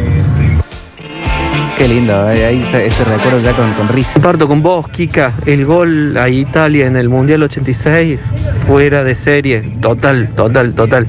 Qué 1.76 1.87
lindo, 1.87 2.28
eh, 2.33 2.45
ahí 2.45 2.62
ese, 2.64 2.87
ese 2.88 3.05
recuerdo 3.05 3.40
ya 3.40 3.52
con, 3.52 3.73
con 3.75 3.87
risa. 3.88 4.12
Comparto 4.14 4.49
con 4.49 4.62
vos, 4.62 4.88
Kika, 4.88 5.35
el 5.47 5.64
gol 5.64 6.17
a 6.19 6.28
Italia 6.28 6.87
en 6.87 6.97
el 6.97 7.09
Mundial 7.09 7.45
86, 7.45 8.19
fuera 8.67 9.05
de 9.05 9.14
serie, 9.14 9.61
total, 9.81 10.28
total, 10.35 10.73
total. 10.73 11.07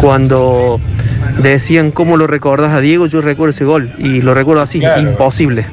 Cuando 0.00 0.80
decían 1.42 1.90
cómo 1.90 2.16
lo 2.16 2.26
recordás 2.26 2.72
a 2.72 2.80
Diego, 2.80 3.06
yo 3.06 3.20
recuerdo 3.20 3.50
ese 3.50 3.64
gol 3.66 3.92
y 3.98 4.22
lo 4.22 4.32
recuerdo 4.32 4.62
así, 4.62 4.80
Claro. 4.80 5.02
imposible. 5.02 5.66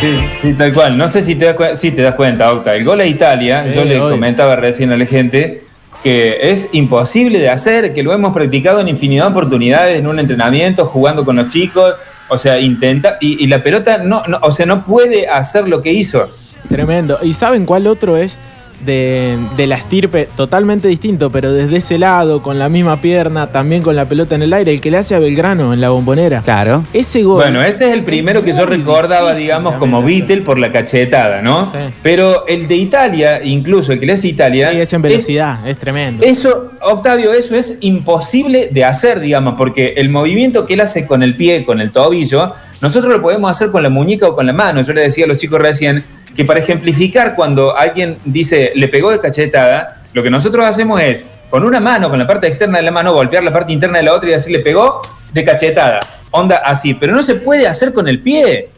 Sí, 0.00 0.14
sí, 0.42 0.54
tal 0.54 0.72
cual. 0.72 0.98
No 0.98 1.08
sé 1.08 1.22
si 1.22 1.34
te 1.34 1.46
das, 1.46 1.80
te 1.80 2.02
das 2.02 2.14
cuenta, 2.14 2.52
Octa. 2.52 2.74
El 2.74 2.84
gol 2.84 3.00
a 3.00 3.06
Italia, 3.06 3.64
Sí, 3.68 3.74
yo 3.74 3.84
le 3.84 3.98
comentaba 3.98 4.56
recién 4.56 4.92
a 4.92 4.96
la 4.96 5.06
gente 5.06 5.62
que 6.02 6.50
es 6.50 6.68
imposible 6.72 7.38
de 7.38 7.48
hacer, 7.48 7.94
que 7.94 8.02
lo 8.02 8.12
hemos 8.12 8.32
practicado 8.32 8.80
en 8.80 8.88
infinidad 8.88 9.24
de 9.24 9.30
oportunidades, 9.30 9.98
en 9.98 10.06
un 10.06 10.18
entrenamiento, 10.18 10.86
jugando 10.86 11.24
con 11.24 11.36
los 11.36 11.48
chicos. 11.48 11.94
O 12.28 12.38
sea, 12.38 12.58
intenta. 12.58 13.16
Y, 13.20 13.42
y 13.42 13.46
la 13.46 13.62
pelota 13.62 13.98
no, 13.98 14.22
no, 14.26 14.38
o 14.42 14.52
sea, 14.52 14.66
no 14.66 14.84
puede 14.84 15.28
hacer 15.28 15.68
lo 15.68 15.80
que 15.80 15.92
hizo. 15.92 16.28
Tremendo. 16.68 17.18
¿Y 17.22 17.34
saben 17.34 17.64
cuál 17.64 17.86
otro 17.86 18.16
es? 18.16 18.38
De, 18.84 19.38
de 19.56 19.66
la 19.66 19.76
estirpe 19.76 20.28
totalmente 20.36 20.86
distinto, 20.86 21.30
pero 21.30 21.52
desde 21.52 21.78
ese 21.78 21.98
lado, 21.98 22.42
con 22.42 22.58
la 22.58 22.68
misma 22.68 23.00
pierna, 23.00 23.50
también 23.50 23.82
con 23.82 23.96
la 23.96 24.04
pelota 24.04 24.34
en 24.34 24.42
el 24.42 24.52
aire, 24.52 24.72
el 24.72 24.80
que 24.80 24.90
le 24.90 24.98
hace 24.98 25.14
a 25.14 25.18
Belgrano 25.18 25.72
en 25.72 25.80
la 25.80 25.90
bombonera. 25.90 26.42
Claro. 26.42 26.84
Ese 26.92 27.22
gol. 27.22 27.36
Bueno, 27.36 27.62
ese 27.62 27.88
es 27.88 27.94
el 27.94 28.04
primero 28.04 28.42
que 28.42 28.52
yo 28.52 28.66
recordaba, 28.66 29.30
difícil 29.30 29.46
digamos, 29.46 29.74
como. 29.74 30.02
Beatle 30.02 30.42
por 30.42 30.58
la 30.58 30.70
cachetada, 30.70 31.42
¿no? 31.42 31.66
Sí. 31.66 31.72
Pero 32.02 32.46
el 32.46 32.68
de 32.68 32.76
Italia, 32.76 33.42
incluso 33.42 33.92
el 33.92 34.00
que 34.00 34.06
le 34.06 34.12
hace 34.12 34.28
Italia. 34.28 34.70
Sí, 34.70 34.80
es 34.80 34.92
en 34.92 35.02
velocidad, 35.02 35.66
es, 35.66 35.78
tremendo. 35.78 36.24
Eso, 36.24 36.72
Octavio, 36.82 37.32
eso 37.32 37.56
es 37.56 37.78
imposible 37.80 38.68
de 38.70 38.84
hacer, 38.84 39.20
digamos, 39.20 39.54
porque 39.56 39.94
el 39.96 40.08
movimiento 40.08 40.66
que 40.66 40.74
él 40.74 40.80
hace 40.80 41.06
con 41.06 41.22
el 41.22 41.34
pie, 41.34 41.64
con 41.64 41.80
el 41.80 41.90
tobillo, 41.90 42.52
nosotros 42.80 43.12
lo 43.12 43.22
podemos 43.22 43.50
hacer 43.50 43.70
con 43.70 43.82
la 43.82 43.90
muñeca 43.90 44.28
o 44.28 44.34
con 44.34 44.46
la 44.46 44.52
mano. 44.52 44.82
Yo 44.82 44.92
le 44.92 45.00
decía 45.00 45.24
a 45.24 45.28
los 45.28 45.38
chicos 45.38 45.60
recién 45.60 46.04
que 46.36 46.44
para 46.44 46.60
ejemplificar 46.60 47.34
cuando 47.34 47.76
alguien 47.76 48.18
dice 48.24 48.72
le 48.74 48.88
pegó 48.88 49.10
de 49.10 49.18
cachetada, 49.18 50.02
lo 50.12 50.22
que 50.22 50.30
nosotros 50.30 50.66
hacemos 50.66 51.00
es 51.00 51.26
con 51.50 51.64
una 51.64 51.80
mano, 51.80 52.10
con 52.10 52.18
la 52.18 52.26
parte 52.26 52.46
externa 52.46 52.78
de 52.78 52.84
la 52.84 52.90
mano, 52.90 53.14
golpear 53.14 53.42
la 53.42 53.52
parte 53.52 53.72
interna 53.72 53.98
de 53.98 54.04
la 54.04 54.12
otra 54.12 54.28
y 54.28 54.32
decir 54.32 54.52
le 54.52 54.60
pegó 54.60 55.00
de 55.32 55.44
cachetada. 55.44 56.00
Onda 56.30 56.56
así, 56.58 56.94
pero 56.94 57.14
no 57.14 57.22
se 57.22 57.36
puede 57.36 57.66
hacer 57.66 57.92
con 57.92 58.08
el 58.08 58.20
pie. 58.20 58.70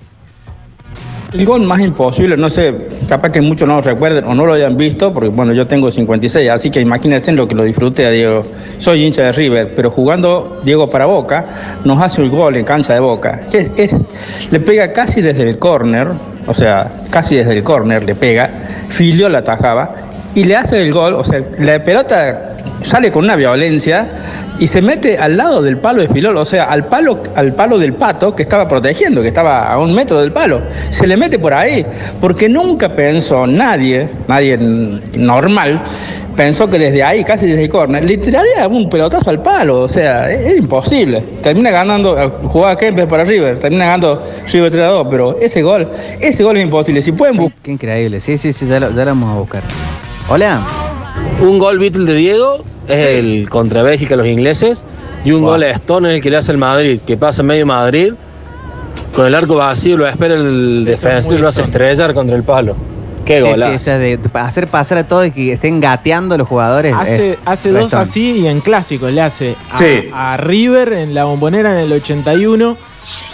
El 1.33 1.45
gol 1.45 1.63
más 1.63 1.81
imposible, 1.81 2.39
no 2.39 2.49
sé, 2.49 2.75
capaz 3.07 3.31
que 3.31 3.43
muchos 3.43 3.69
no 3.69 3.77
lo 3.77 3.83
recuerden 3.83 4.25
o 4.25 4.35
no 4.35 4.47
lo 4.47 4.55
hayan 4.55 4.79
visto, 4.79 5.13
porque 5.13 5.29
bueno, 5.29 5.53
yo 5.53 5.67
tengo 5.67 5.91
56, 5.91 6.49
así 6.49 6.71
que 6.71 6.81
imagínense 6.81 7.33
lo 7.33 7.47
que 7.47 7.55
lo 7.55 7.65
disfruté 7.65 8.07
a 8.07 8.11
Diego. 8.11 8.45
Soy 8.79 9.05
hincha 9.05 9.25
de 9.25 9.33
River, 9.33 9.75
pero 9.77 9.91
jugando 9.91 10.59
Diego 10.65 10.91
para 10.91 11.05
Boca, 11.05 11.45
nos 11.85 12.01
hace 12.01 12.23
un 12.23 12.31
gol 12.31 12.57
en 12.57 12.65
cancha 12.65 12.95
de 12.95 13.01
Boca. 13.01 13.43
Le 14.51 14.61
pega 14.61 14.91
casi 14.93 15.21
desde 15.21 15.43
el 15.43 15.59
córner, 15.59 16.09
o 16.49 16.55
sea, 16.55 16.89
casi 17.11 17.37
desde 17.37 17.53
el 17.53 17.63
córner 17.63 18.05
le 18.05 18.15
pega, 18.15 18.49
Filio 18.89 19.29
la 19.29 19.39
atajaba 19.39 19.95
y 20.35 20.45
le 20.45 20.57
hace 20.57 20.83
el 20.83 20.93
gol, 20.93 21.15
o 21.15 21.23
sea, 21.23 21.43
la 21.59 21.79
pelota 21.79 22.57
sale 22.83 23.11
con 23.11 23.25
una 23.25 23.37
violencia 23.37 24.09
y 24.59 24.67
se 24.67 24.83
mete 24.83 25.19
al 25.19 25.37
lado 25.37 25.63
del 25.63 25.79
palo 25.79 26.03
de 26.03 26.09
Filol, 26.09 26.37
o 26.37 26.45
sea, 26.45 26.65
al 26.65 26.87
palo, 26.87 27.23
al 27.35 27.53
palo 27.55 27.79
del 27.79 27.93
pato 27.93 28.35
que 28.35 28.43
estaba 28.43 28.67
protegiendo, 28.67 29.23
que 29.23 29.29
estaba 29.29 29.73
a 29.73 29.79
un 29.79 29.95
metro 29.95 30.21
del 30.21 30.33
palo. 30.33 30.63
Se 30.91 31.07
le 31.07 31.17
mete 31.17 31.39
por 31.39 31.55
ahí, 31.55 31.87
porque 32.21 32.49
nunca 32.49 32.89
pensó 32.89 33.47
nadie, 33.47 34.09
nadie 34.27 34.59
normal, 34.59 35.83
pensó 36.37 36.69
que 36.69 36.79
desde 36.79 37.03
ahí, 37.03 37.23
casi 37.23 37.47
desde 37.47 37.65
el 37.65 37.69
córner, 37.69 38.05
le 38.05 38.17
tiraría 38.17 38.67
un 38.69 38.89
pelotazo 38.89 39.31
al 39.31 39.43
palo, 39.43 39.83
o 39.83 39.89
sea, 39.89 40.31
es, 40.31 40.47
es 40.47 40.57
imposible. 40.57 41.23
Termina 41.43 41.71
ganando, 41.71 42.21
eh, 42.21 42.31
jugaba 42.45 42.77
Kempes 42.77 43.07
para 43.07 43.25
River, 43.25 43.59
termina 43.59 43.87
ganando 43.87 44.23
River 44.53 44.71
3 44.71 44.85
a 44.85 44.89
2, 44.89 45.07
pero 45.11 45.39
ese 45.41 45.63
gol, 45.63 45.89
ese 46.21 46.43
gol 46.43 46.57
es 46.57 46.65
imposible. 46.65 47.03
Si 47.03 47.13
pueden. 47.13 47.53
Qué 47.63 47.73
increíble. 47.73 48.21
Sí, 48.21 48.39
sí, 48.39 48.53
sí, 48.53 48.67
ya 48.67 48.81
lo, 48.81 48.91
ya 48.91 49.05
lo 49.05 49.07
vamos 49.07 49.35
a 49.35 49.39
buscar. 49.39 49.63
Hola. 50.29 50.78
Un 51.41 51.59
gol 51.59 51.79
Beatle 51.79 52.05
de 52.05 52.15
Diego 52.15 52.65
es 52.89 53.19
el 53.19 53.49
contra 53.49 53.83
Bélgica, 53.83 54.17
los 54.17 54.27
ingleses. 54.27 54.85
Y 55.25 55.33
un 55.33 55.43
Wow. 55.43 55.51
gol 55.53 55.63
a 55.65 55.71
Stone 55.71 56.09
es 56.09 56.15
el 56.17 56.23
que 56.23 56.31
le 56.31 56.37
hace 56.37 56.53
el 56.53 56.59
Madrid, 56.59 57.01
que 57.07 57.17
pasa 57.17 57.43
medio 57.43 57.67
Madrid. 57.67 58.15
Con 59.15 59.27
el 59.27 59.35
arco 59.35 59.57
vacío 59.57 59.97
lo 59.97 60.07
espera 60.07 60.35
el 60.35 60.85
defensor 60.85 61.35
y 61.35 61.39
lo 61.39 61.49
hace 61.49 61.63
estrellar 61.63 62.15
contra 62.15 62.37
el 62.37 62.43
palo. 62.43 62.77
Qué 63.25 63.43
Sí, 63.43 63.79
sí, 63.79 63.91
de 63.91 64.19
hacer 64.35 64.69
pasar 64.69 64.99
a 64.99 65.07
todos 65.07 65.27
y 65.27 65.31
que 65.33 65.53
estén 65.53 65.81
gateando 65.81 66.39
los 66.39 66.49
jugadores. 66.49 66.95
Hace, 66.97 67.33
es 67.33 67.39
hace 67.45 67.73
dos 67.73 67.93
así 67.95 68.41
y 68.41 68.47
en 68.47 68.61
clásicos 68.61 69.13
le 69.13 69.21
hace 69.21 69.55
a, 69.71 69.79
Sí. 69.79 70.09
a 70.15 70.37
River 70.39 70.93
en 70.95 71.15
la 71.15 71.25
bombonera 71.25 71.73
en 71.73 71.87
el 71.87 71.93
81, 71.93 72.77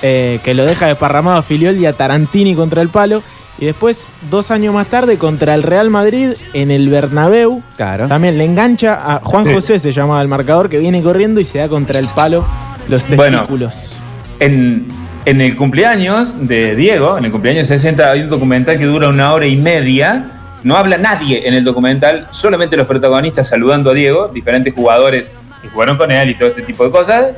eh, 0.03 0.41
que 0.43 0.53
lo 0.55 0.65
deja 0.65 0.87
desparramado 0.87 1.39
a 1.39 1.43
Filiol 1.43 1.77
y 1.77 1.87
a 1.87 1.93
Tarantini 1.93 2.55
contra 2.57 2.83
el 2.83 2.89
palo. 2.89 3.23
Y 3.59 3.67
después, 3.67 4.07
dos 4.31 4.51
años 4.51 4.75
más 4.75 4.89
tarde, 4.89 5.17
contra 5.17 5.55
el 5.55 5.63
Real 5.63 5.89
Madrid 5.91 6.31
en 6.55 6.71
el 6.71 6.89
Bernabéu. 6.89 7.63
Claro. 7.77 8.09
También 8.09 8.37
le 8.37 8.45
engancha 8.45 8.95
a 9.15 9.21
Juan. 9.21 9.51
José, 9.53 9.79
se 9.79 9.93
llamaba 9.93 10.21
el 10.21 10.29
marcador, 10.29 10.69
que 10.69 10.79
viene 10.79 11.03
corriendo 11.03 11.41
y 11.41 11.45
se 11.45 11.59
da 11.59 11.69
contra 11.69 12.01
el 12.01 12.09
palo 12.09 12.45
los 12.89 13.09
Bueno. 13.15 13.39
testículos. 13.39 13.93
En, 14.41 14.87
en 15.25 15.41
el 15.41 15.55
cumpleaños 15.57 16.35
de 16.49 16.75
Diego, 16.75 17.17
en 17.17 17.27
el 17.27 17.31
cumpleaños 17.31 17.69
60, 17.69 18.11
hay 18.11 18.23
un 18.23 18.29
documental 18.31 18.77
que 18.77 18.85
dura 18.87 19.09
una 19.09 19.33
hora 19.33 19.47
y 19.47 19.57
media. 19.57 20.33
No 20.65 20.77
habla 20.77 20.99
nadie 20.99 21.47
en 21.47 21.55
el 21.55 21.63
documental, 21.63 22.27
solamente 22.33 22.77
los 22.77 22.87
protagonistas 22.87 23.49
saludando 23.49 23.91
a 23.91 23.95
Diego, 23.95 24.29
diferentes 24.35 24.75
jugadores 24.75 25.31
que 25.63 25.69
jugaron 25.69 25.97
con 25.97 26.11
él 26.11 26.31
y 26.31 26.35
todo 26.35 26.49
este 26.49 26.63
tipo 26.63 26.85
de 26.85 26.91
cosas. 26.91 27.29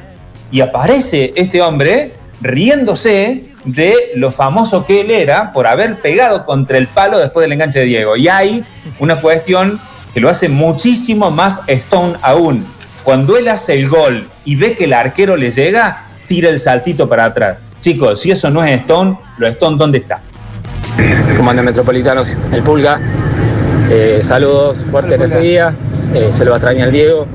Y 0.51 0.61
aparece 0.61 1.33
este 1.37 1.61
hombre 1.61 2.15
riéndose 2.41 3.51
de 3.67 4.13
lo 4.15 4.33
famoso 4.33 4.87
que 4.87 5.03
él 5.03 5.11
era 5.11 5.53
por 5.53 5.67
haber 5.67 6.01
pegado 6.01 6.45
contra 6.45 6.79
el 6.79 6.87
palo 6.87 7.19
después 7.19 7.45
del 7.45 7.53
enganche 7.53 7.81
de 7.81 7.85
Diego. 7.85 8.17
Y 8.17 8.29
hay 8.29 8.65
una 8.99 9.21
cuestión 9.21 9.79
que 10.15 10.21
lo 10.21 10.31
hace 10.31 10.49
muchísimo 10.49 11.31
más 11.31 11.61
Stone 11.67 12.15
aún. 12.23 12.67
Cuando 13.03 13.37
él 13.37 13.49
hace 13.49 13.75
el 13.75 13.89
gol 13.89 14.29
y 14.45 14.57
ve 14.57 14.75
que 14.75 14.85
el 14.85 14.93
arquero 14.93 15.37
le 15.37 15.51
llega, 15.51 16.07
tira 16.27 16.49
el 16.49 16.59
saltito 16.59 17.09
para 17.09 17.27
atrás. 17.27 17.59
Chicos, 17.81 18.21
si 18.21 18.31
eso 18.31 18.51
no 18.51 18.65
es 18.65 18.81
Stone, 18.81 19.19
lo 19.37 19.47
Stone, 19.47 19.77
¿dónde 19.77 19.99
está? 19.99 20.23
¿Cómo 21.37 21.51
andan 21.51 21.67
metropolitanos? 21.67 22.35
El 22.53 22.63
Pulga. 22.63 22.99
Eh, 23.91 24.21
saludos 24.23 24.79
fuertes 24.91 25.21
en 25.21 25.23
este 25.23 25.41
día. 25.41 25.75
Eh, 26.15 26.31
se 26.33 26.45
lo 26.45 26.51
va 26.53 26.57
a 26.57 26.59
extrañar 26.59 26.91
Diego. 26.91 27.27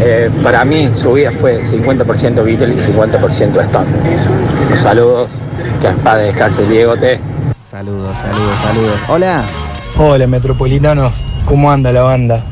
Eh, 0.00 0.28
para 0.42 0.64
mí 0.64 0.90
su 0.94 1.12
vida 1.12 1.30
fue 1.32 1.62
50% 1.64 2.44
Beatle 2.44 2.74
y 2.74 2.78
50% 2.78 3.60
Stone. 3.60 3.86
Los 4.70 4.80
saludos. 4.80 5.30
Que 5.82 5.88
en 5.88 5.96
paz 5.96 6.16
descanse 6.20 6.64
Diego 6.68 6.96
T. 6.96 7.18
Saludos, 7.68 8.16
saludos, 8.16 8.56
saludos. 8.62 9.00
Hola. 9.08 9.42
Hola 9.98 10.28
metropolitanos, 10.28 11.12
¿cómo 11.44 11.72
anda 11.72 11.90
la 11.90 12.02
banda? 12.02 12.44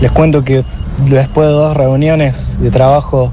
Les 0.00 0.10
cuento 0.10 0.42
que 0.42 0.64
después 1.06 1.46
de 1.46 1.52
dos 1.52 1.76
reuniones 1.76 2.60
de 2.60 2.72
trabajo 2.72 3.32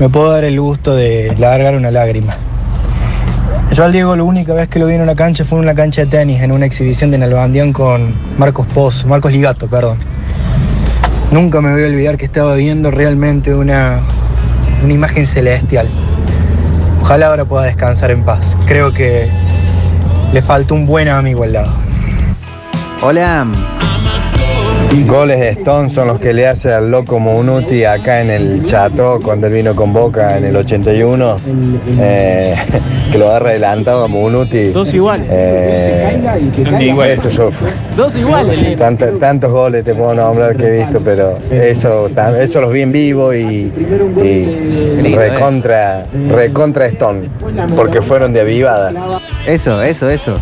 me 0.00 0.08
puedo 0.08 0.32
dar 0.32 0.42
el 0.42 0.60
gusto 0.60 0.96
de 0.96 1.32
largar 1.38 1.76
una 1.76 1.92
lágrima. 1.92 2.36
Yo 3.72 3.84
al 3.84 3.92
Diego 3.92 4.16
la 4.16 4.24
única 4.24 4.52
vez 4.52 4.66
que 4.66 4.80
lo 4.80 4.86
vi 4.86 4.94
en 4.94 5.02
una 5.02 5.14
cancha 5.14 5.44
fue 5.44 5.58
en 5.58 5.64
una 5.64 5.76
cancha 5.76 6.00
de 6.00 6.08
tenis, 6.08 6.42
en 6.42 6.50
una 6.50 6.66
exhibición 6.66 7.12
de 7.12 7.18
Nalbandián 7.18 7.72
con 7.72 8.12
Marcos 8.36 8.66
Poz, 8.66 9.06
Marcos 9.06 9.30
Ligato, 9.30 9.68
perdón. 9.68 9.98
Nunca 11.30 11.60
me 11.60 11.70
voy 11.70 11.84
a 11.84 11.86
olvidar 11.86 12.16
que 12.16 12.24
estaba 12.24 12.56
viendo 12.56 12.90
realmente 12.90 13.54
una, 13.54 14.00
una 14.82 14.92
imagen 14.92 15.24
celestial. 15.24 15.88
Ojalá 17.02 17.26
ahora 17.26 17.44
pueda 17.44 17.64
descansar 17.64 18.12
en 18.12 18.24
paz. 18.24 18.56
Creo 18.64 18.94
que 18.94 19.28
le 20.32 20.40
faltó 20.40 20.74
un 20.74 20.86
buen 20.86 21.08
amigo 21.08 21.42
al 21.42 21.52
lado. 21.52 21.72
Hola. 23.02 23.44
Goles 25.06 25.40
de 25.40 25.48
Stone 25.50 25.88
son 25.88 26.08
los 26.08 26.18
que 26.20 26.32
le 26.34 26.46
hace 26.46 26.72
al 26.72 26.90
loco 26.90 27.18
Mounuti 27.18 27.84
acá 27.84 28.20
en 28.20 28.30
el 28.30 28.62
Chato 28.62 29.18
cuando 29.22 29.46
él 29.46 29.54
vino 29.54 29.74
con 29.74 29.92
Boca 29.92 30.36
en 30.36 30.44
el 30.44 30.54
81, 30.56 31.36
eh, 31.98 32.54
que 33.12 33.18
lo 33.18 33.28
agarra 33.30 33.50
adelantado 33.50 34.04
a 34.04 34.08
Mounuti. 34.08 34.66
Dos 34.66 34.92
iguales. 34.92 35.26
Eh, 35.30 36.20
eso 37.12 37.28
yo- 37.30 37.50
Dos 37.96 38.16
iguales. 38.16 38.78
tanta- 38.78 39.12
tantos 39.18 39.50
goles 39.50 39.82
te 39.84 39.94
puedo 39.94 40.14
nombrar 40.14 40.56
que 40.56 40.66
he 40.66 40.78
visto, 40.78 41.00
pero 41.02 41.38
eso, 41.50 42.08
eso 42.38 42.60
los 42.60 42.70
vi 42.72 42.82
en 42.82 42.92
vivo 42.92 43.32
y, 43.34 43.72
y 44.22 45.14
recontra, 45.14 46.06
recontra 46.30 46.86
Stone, 46.86 47.30
porque 47.76 48.02
fueron 48.02 48.32
de 48.32 48.40
avivada. 48.42 48.92
Eso, 49.46 49.82
eso, 49.82 50.08
eso. 50.10 50.36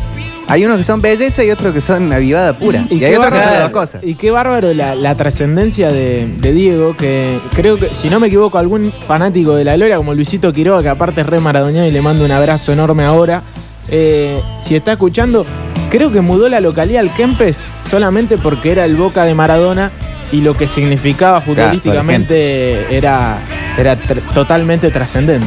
Hay 0.51 0.65
unos 0.65 0.79
que 0.79 0.85
son 0.85 1.01
belleza 1.01 1.45
y 1.45 1.51
otros 1.51 1.73
que 1.73 1.81
son 1.81 2.13
avivada 2.13 2.59
pura. 2.59 2.85
Y, 2.91 3.05
hay 3.05 3.15
otros 3.15 3.33
que 3.33 3.39
son 3.39 3.47
las 3.53 3.61
dos 3.63 3.71
cosas. 3.71 4.03
Y 4.05 4.15
qué 4.17 4.31
bárbaro 4.31 4.75
la, 4.75 4.95
la 4.97 5.15
trascendencia 5.15 5.89
de, 5.91 6.27
de 6.39 6.53
Diego, 6.53 6.97
que 6.97 7.39
creo 7.55 7.77
que, 7.79 7.95
si 7.95 8.11
no 8.11 8.19
me 8.19 8.27
equivoco, 8.27 8.59
algún 8.59 8.93
fanático 9.07 9.55
de 9.55 9.65
la 9.65 9.77
Gloria, 9.77 9.97
como 9.97 10.13
Luisito 10.13 10.53
Quiroga, 10.53 10.83
que 10.83 10.89
aparte 10.89 11.21
es 11.21 11.27
re 11.27 11.39
maradoniano 11.41 11.87
y 11.87 11.93
le 11.93 12.03
mando 12.03 12.25
un 12.25 12.33
abrazo 12.33 12.73
enorme 12.73 13.05
ahora, 13.05 13.43
eh, 13.89 14.41
si 14.61 14.75
está 14.77 14.93
escuchando, 14.93 15.47
creo 15.89 16.11
que 16.13 16.21
mudó 16.21 16.49
la 16.49 16.61
localidad 16.61 17.01
al 17.01 17.15
Kempes 17.15 17.63
solamente 17.89 18.37
porque 18.37 18.73
era 18.73 18.85
el 18.85 18.97
Boca 18.97 19.25
de 19.25 19.35
Maradona 19.35 19.91
y 20.33 20.41
lo 20.43 20.57
que 20.57 20.69
significaba 20.69 21.41
futbolísticamente 21.41 22.97
era, 22.97 23.39
era 23.79 23.97
tr- 23.97 24.23
totalmente 24.35 24.91
trascendente. 24.91 25.47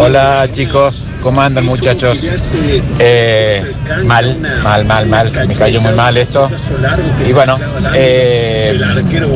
Hola 0.00 0.48
chicos, 0.52 1.06
¿cómo 1.22 1.40
andan 1.42 1.64
muchachos? 1.64 2.30
Eh, 2.98 3.62
mal, 4.04 4.36
mal, 4.62 4.84
mal, 4.84 5.06
mal, 5.06 5.32
me 5.46 5.54
cayó 5.54 5.80
muy 5.80 5.92
mal 5.92 6.16
esto. 6.16 6.48
Y 7.26 7.32
bueno, 7.32 7.56
eh, 7.94 8.78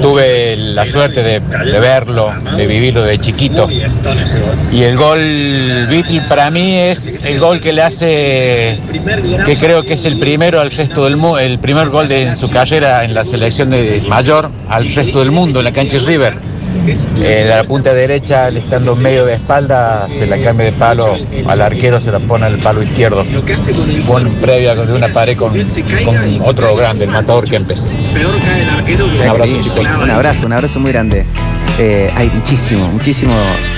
tuve 0.01 0.57
la 0.57 0.87
suerte 0.87 1.23
de, 1.23 1.41
verlo, 1.81 2.33
de 2.57 2.67
vivirlo 2.67 3.03
de 3.03 3.19
chiquito. 3.19 3.69
Y 4.71 4.83
el 4.83 4.97
gol 4.97 5.19
Beatle 5.89 6.23
para 6.29 6.51
mí 6.51 6.79
es 6.79 7.25
el 7.25 7.41
gol 7.41 7.61
que 7.61 7.73
le 7.73 7.83
hace, 7.83 8.81
que 9.45 9.57
creo 9.57 9.83
que 9.83 9.95
es 9.95 10.05
el 10.05 10.19
primero 10.19 10.61
al 10.61 10.71
resto 10.71 11.05
del 11.05 11.17
mundo, 11.17 11.39
el 11.39 11.59
primer 11.59 11.89
gol 11.89 12.09
de 12.09 12.23
en 12.23 12.37
su 12.37 12.49
carrera 12.51 13.05
en 13.05 13.15
la 13.15 13.25
selección 13.25 13.71
de 13.71 14.03
mayor 14.09 14.51
al 14.69 14.89
resto 14.93 15.21
del 15.21 15.33
mundo 15.33 15.59
en 15.59 15.65
la 15.65 15.73
cancha 15.73 15.99
River. 15.99 16.35
Eh, 17.23 17.45
de 17.45 17.45
la 17.49 17.65
punta 17.65 17.93
derecha, 17.95 18.49
él 18.49 18.57
estando 18.57 18.97
medio 18.97 19.25
de 19.25 19.35
espalda, 19.35 20.07
se 20.11 20.27
la 20.27 20.39
cambia 20.39 20.67
de 20.67 20.73
palo 20.73 21.17
al 21.47 21.61
arquero, 21.63 22.01
se 22.01 22.11
la 22.11 22.19
pone 22.19 22.47
al 22.47 22.59
palo 22.59 22.83
izquierdo. 22.83 23.25
Con 24.07 24.29
previa 24.37 24.75
de 24.75 24.93
una 24.93 25.09
pared 25.09 25.37
con, 25.37 25.53
con 26.05 26.17
otro 26.43 26.75
grande, 26.77 27.05
el 27.05 27.11
matador 27.11 27.45
Kempes. 27.49 27.93
Un 29.07 29.29
abrazo, 29.29 29.53
chicos. 29.63 29.79
Un 30.03 30.11
abrazo, 30.11 30.47
un 30.47 30.53
abrazo 30.53 30.81
muy 30.81 30.93
grande. 30.93 31.25
Eh, 31.79 32.11
hay 32.17 32.29
muchísimo, 32.31 32.87
muchísimo. 32.89 33.33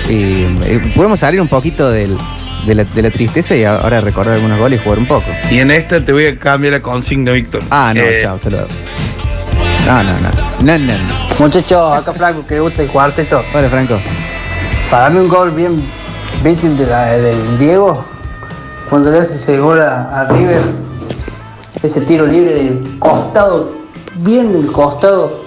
eh, 0.09 0.49
eh, 0.65 0.93
podemos 0.97 1.21
salir 1.21 1.41
un 1.41 1.49
poquito 1.49 1.91
del- 1.91 2.17
de, 2.67 2.75
la, 2.75 2.85
de 2.85 3.03
la 3.03 3.11
tristeza 3.11 3.55
y 3.55 3.65
ahora 3.65 4.01
recordar 4.01 4.35
algunos 4.37 4.59
goles 4.59 4.81
y 4.81 4.83
jugar 4.85 4.99
un 4.99 5.07
poco. 5.07 5.27
Y 5.51 5.59
en 5.59 5.71
esta 5.71 6.03
te 6.03 6.13
voy 6.13 6.25
a 6.27 6.39
cambiar 6.39 6.73
la 6.73 6.81
consigna, 6.81 7.33
Víctor. 7.33 7.63
Ah, 7.71 7.93
no, 7.95 8.01
Eh, 8.03 8.21
chao, 8.23 8.37
hasta 8.37 8.49
luego. 8.51 8.67
No, 9.87 10.03
no, 10.03 10.13
no. 10.19 10.31
No, 10.61 10.79
no, 10.79 10.93
no. 10.93 11.35
Muchachos, 11.39 11.93
acá 11.95 12.13
Franco, 12.13 12.47
que 12.47 12.61
gusta 12.61 12.83
el 12.83 12.89
cuarteto. 12.89 13.43
Hola, 13.55 13.69
Franco. 13.69 13.99
Para 14.91 15.11
mí 15.11 15.19
un 15.21 15.29
gol 15.29 15.51
bien 15.51 15.85
Beatle 16.43 16.71
de 16.75 16.87
la- 16.87 17.07
del 17.19 17.59
Diego, 17.59 18.05
cuando 18.89 19.11
le 19.11 19.19
hace 19.19 19.37
ese 19.37 19.59
gol 19.59 19.81
a, 19.81 20.21
a 20.21 20.25
River, 20.27 20.63
ese 21.83 22.01
tiro 22.03 22.27
libre 22.27 22.55
del 22.55 22.99
costado, 22.99 23.73
bien 24.17 24.53
del 24.53 24.71
costado 24.73 25.45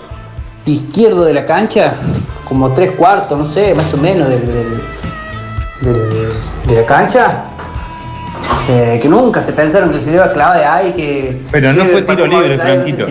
izquierdo 0.65 1.24
de 1.24 1.34
la 1.34 1.46
cancha, 1.46 1.94
como 2.46 2.72
tres 2.72 2.91
cuartos, 2.91 3.38
no 3.38 3.46
sé, 3.46 3.74
más 3.74 3.94
o 3.94 3.98
menos 3.98 4.27
del, 4.29 4.46
del- 4.48 4.82
del- 5.82 6.29
de 6.67 6.75
la 6.75 6.86
cancha. 6.86 7.44
eh, 8.70 9.00
que 9.01 9.08
nunca 9.08 9.41
se 9.41 9.53
pensaron 9.53 9.91
que 9.91 10.00
se 10.01 10.10
le 10.10 10.17
iba 10.17 10.25
a 10.25 10.32
clavar 10.34 10.58
de 10.58 10.65
ahí, 10.65 10.91
que... 10.94 11.41
Pero 11.51 11.72
no 11.74 11.86
fue 11.86 12.01
tiro 12.01 12.27
libre, 12.27 12.58
Franquito. 12.58 13.06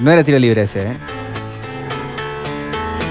No 0.00 0.10
era 0.10 0.22
tiro 0.22 0.38
libre 0.38 0.62
ese, 0.62 0.82
¿eh? 0.82 0.96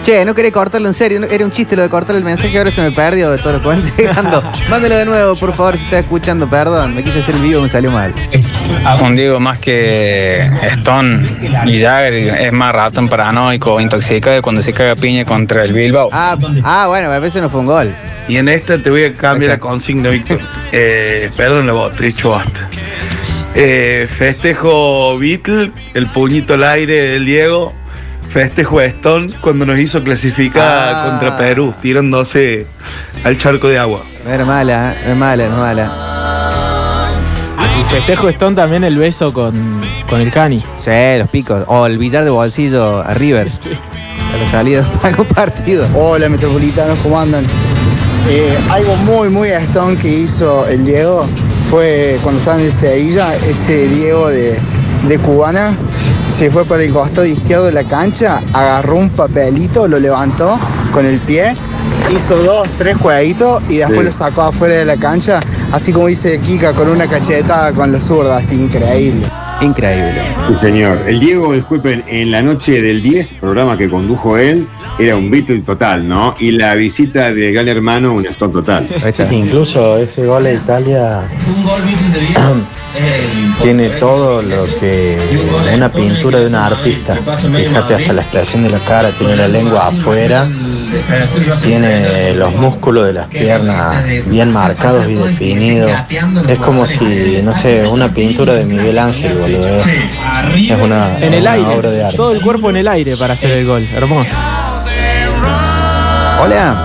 Che, 0.03 0.23
no 0.23 0.35
quería 0.35 0.51
cortarlo 0.51 0.87
en 0.87 0.93
serio, 0.93 1.19
no- 1.19 1.25
era 1.25 1.43
un 1.43 1.49
chiste 1.49 1.75
lo 1.75 1.81
de 1.81 1.89
cortar 1.89 2.15
el 2.15 2.23
mensaje, 2.23 2.55
ahora 2.59 2.69
se 2.69 2.79
me 2.79 2.91
perdió 2.91 3.31
de 3.31 3.39
todo 3.39 3.53
lo 3.53 3.61
que 3.61 3.67
van 3.69 3.81
llegando. 3.97 4.43
Mándelo 4.69 4.97
de 4.97 5.05
nuevo, 5.05 5.35
por 5.35 5.55
favor, 5.55 5.75
si 5.79 5.83
está 5.83 5.97
escuchando, 5.97 6.47
perdón, 6.47 6.93
me 6.93 7.03
quise 7.03 7.21
hacer 7.21 7.33
el 7.33 7.41
vivo 7.41 7.61
y 7.61 7.63
me 7.63 7.69
salió 7.69 7.89
mal. 7.89 8.13
Un 9.01 9.15
Diego 9.15 9.39
más 9.39 9.57
que 9.57 10.47
Stone 10.73 11.27
y 11.65 11.79
Jagger 11.81 12.13
es 12.13 12.53
más 12.53 12.71
ratón 12.75 13.09
paranoico, 13.09 13.81
intoxicado 13.81 14.43
cuando 14.43 14.61
se 14.61 14.73
caga 14.73 14.95
piña 14.95 15.25
contra 15.25 15.63
el 15.63 15.73
Bilbao. 15.73 16.09
Ah, 16.11 16.37
ah 16.63 16.85
bueno, 16.87 17.11
a 17.11 17.17
veces 17.17 17.41
no 17.41 17.49
fue 17.49 17.61
un 17.61 17.65
gol. 17.65 17.91
Y 18.27 18.37
en 18.37 18.47
esta 18.47 18.77
te 18.77 18.91
voy 18.91 19.05
a 19.05 19.13
cambiar 19.15 19.53
la 19.53 19.57
consigna, 19.59 20.09
Víctor. 20.09 20.39
Eh, 20.71 21.31
perdón 21.35 21.65
la 21.65 21.73
voz, 21.73 21.95
te 21.95 22.03
he 22.03 22.07
dicho 22.07 22.29
basta. 22.29 22.69
Eh, 23.57 24.07
festejo 24.17 25.17
Beatle, 25.17 25.71
el 25.93 26.07
puñito 26.07 26.55
al 26.55 26.63
aire 26.63 27.11
del 27.11 27.25
Diego. 27.25 27.73
Festejo 28.29 28.81
Stone 28.81 29.27
cuando 29.39 29.65
nos 29.65 29.79
hizo 29.79 30.03
clasificar 30.03 30.93
Ah. 30.93 31.07
contra 31.09 31.37
Perú, 31.37 31.73
tirándose 31.81 32.67
al 33.23 33.37
charco 33.37 33.69
de 33.69 33.79
agua. 33.79 34.03
Era 34.27 34.43
mala, 34.43 34.93
es 35.07 35.15
mala, 35.15 35.47
no 35.47 35.53
es 35.53 35.59
mala. 35.59 37.11
Y 37.79 37.83
festejo 37.93 38.27
Stone 38.27 38.55
también 38.57 38.83
el 38.83 38.97
beso 38.97 39.31
con, 39.31 39.81
con 40.09 40.19
el 40.19 40.31
Cani. 40.31 40.59
Sí, 40.83 40.91
los 41.17 41.29
picos. 41.29 41.63
O 41.67 41.85
el 41.85 41.97
billar 41.97 42.25
de 42.25 42.29
bolsillo 42.31 42.99
a 43.01 43.13
River. 43.13 43.47
A 44.33 44.37
la 44.37 44.51
salida 44.51 44.83
para 45.01 45.15
un 45.21 45.27
partido. 45.27 45.87
Hola 45.93 46.27
metropolitanos, 46.27 46.99
¿cómo 46.99 47.17
andan? 47.17 47.45
Eh, 48.29 48.57
algo 48.69 48.95
muy, 48.97 49.29
muy 49.29 49.47
Stone 49.49 49.95
que 49.95 50.09
hizo 50.09 50.67
el 50.67 50.83
Diego 50.83 51.25
fue 51.69 52.17
cuando 52.23 52.39
estaba 52.39 52.59
en 52.59 52.65
el 52.65 52.71
Sevilla, 52.71 53.35
ese 53.35 53.87
Diego 53.87 54.27
de, 54.29 54.57
de 55.07 55.17
Cubana 55.19 55.73
se 56.27 56.49
fue 56.49 56.65
para 56.65 56.83
el 56.83 56.91
costado 56.91 57.25
izquierdo 57.25 57.65
de 57.65 57.71
la 57.71 57.83
cancha, 57.83 58.41
agarró 58.53 58.97
un 58.97 59.09
papelito, 59.09 59.87
lo 59.87 59.99
levantó 59.99 60.59
con 60.91 61.05
el 61.05 61.19
pie, 61.19 61.53
hizo 62.15 62.35
dos, 62.43 62.67
tres 62.77 62.97
jueguitos 62.97 63.61
y 63.69 63.77
después 63.77 63.99
Sí. 63.99 64.05
lo 64.05 64.11
sacó 64.11 64.41
afuera 64.43 64.75
de 64.75 64.85
la 64.85 64.97
cancha, 64.97 65.39
así 65.71 65.93
como 65.93 66.07
dice 66.07 66.39
Kika, 66.39 66.73
con 66.73 66.89
una 66.89 67.07
cachetada 67.07 67.71
con 67.71 67.91
la 67.91 67.99
zurda, 67.99 68.37
así 68.37 68.55
increíble. 68.55 69.25
Increíble. 69.61 70.21
Sí, 70.49 70.55
señor. 70.61 71.03
El 71.07 71.19
Diego, 71.21 71.53
disculpen, 71.53 72.03
en 72.07 72.31
la 72.31 72.41
noche 72.41 72.81
del 72.81 73.01
10, 73.01 73.35
programa 73.39 73.77
que 73.77 73.89
condujo 73.89 74.37
él, 74.37 74.67
era 74.97 75.15
un 75.15 75.29
Beatle 75.29 75.59
total, 75.59 76.07
¿no? 76.07 76.35
Y 76.39 76.51
la 76.51 76.73
visita 76.75 77.33
de 77.33 77.51
Gran 77.51 77.67
Hermano, 77.67 78.13
un 78.13 78.25
Stone 78.25 78.53
total. 78.53 78.87
Incluso 79.31 79.97
ese 79.97 80.25
gol 80.25 80.43
de 80.45 80.55
Italia 80.55 81.29
tiene 83.61 83.89
todo 83.89 84.41
lo 84.41 84.65
que 84.79 85.17
una 85.73 85.91
pintura 85.91 86.39
de 86.39 86.47
un 86.47 86.55
artista. 86.55 87.15
Fíjate 87.15 87.95
hasta 87.95 88.13
la 88.13 88.21
expresión 88.21 88.63
de 88.63 88.69
la 88.69 88.79
cara, 88.79 89.09
tiene 89.11 89.35
la 89.35 89.47
lengua 89.47 89.87
afuera, 89.87 90.47
tiene 91.61 92.33
los 92.35 92.53
músculos 92.55 93.07
de 93.07 93.13
las 93.13 93.27
piernas 93.27 94.03
bien 94.27 94.51
marcados 94.53 95.09
y 95.09 95.15
definidos. 95.15 95.91
Es 96.47 96.59
como 96.59 96.87
si, 96.87 97.41
no 97.43 97.53
sé, 97.57 97.85
una 97.85 98.07
pintura 98.09 98.53
de 98.53 98.63
Miguel 98.65 98.97
Ángel, 98.97 99.33
boludo. 99.37 99.77
Es 99.77 100.79
una, 100.81 101.17
En 101.19 101.33
el 101.33 101.41
una 101.41 101.51
aire. 101.51 101.67
obra 101.75 101.89
de 101.91 102.03
arte. 102.03 102.17
Todo 102.17 102.31
el 102.31 102.41
cuerpo 102.41 102.69
en 102.69 102.77
el 102.77 102.87
aire 102.87 103.17
para 103.17 103.33
hacer 103.33 103.51
el 103.51 103.65
gol. 103.65 103.85
Hermoso. 103.93 104.31
Hola. 106.41 106.75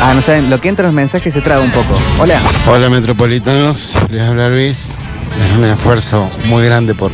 Ah, 0.00 0.12
no 0.14 0.20
saben, 0.20 0.50
lo 0.50 0.60
que 0.60 0.68
entra 0.68 0.84
en 0.84 0.88
los 0.88 0.94
mensajes 0.94 1.32
se 1.32 1.40
traba 1.40 1.62
un 1.62 1.70
poco. 1.70 1.94
Hola. 2.18 2.42
Hola 2.66 2.90
metropolitanos, 2.90 3.94
les 4.10 4.22
habla 4.22 4.48
Luis. 4.48 4.96
Es 5.40 5.58
un 5.58 5.64
esfuerzo 5.64 6.28
muy 6.46 6.64
grande 6.64 6.94
por, 6.94 7.12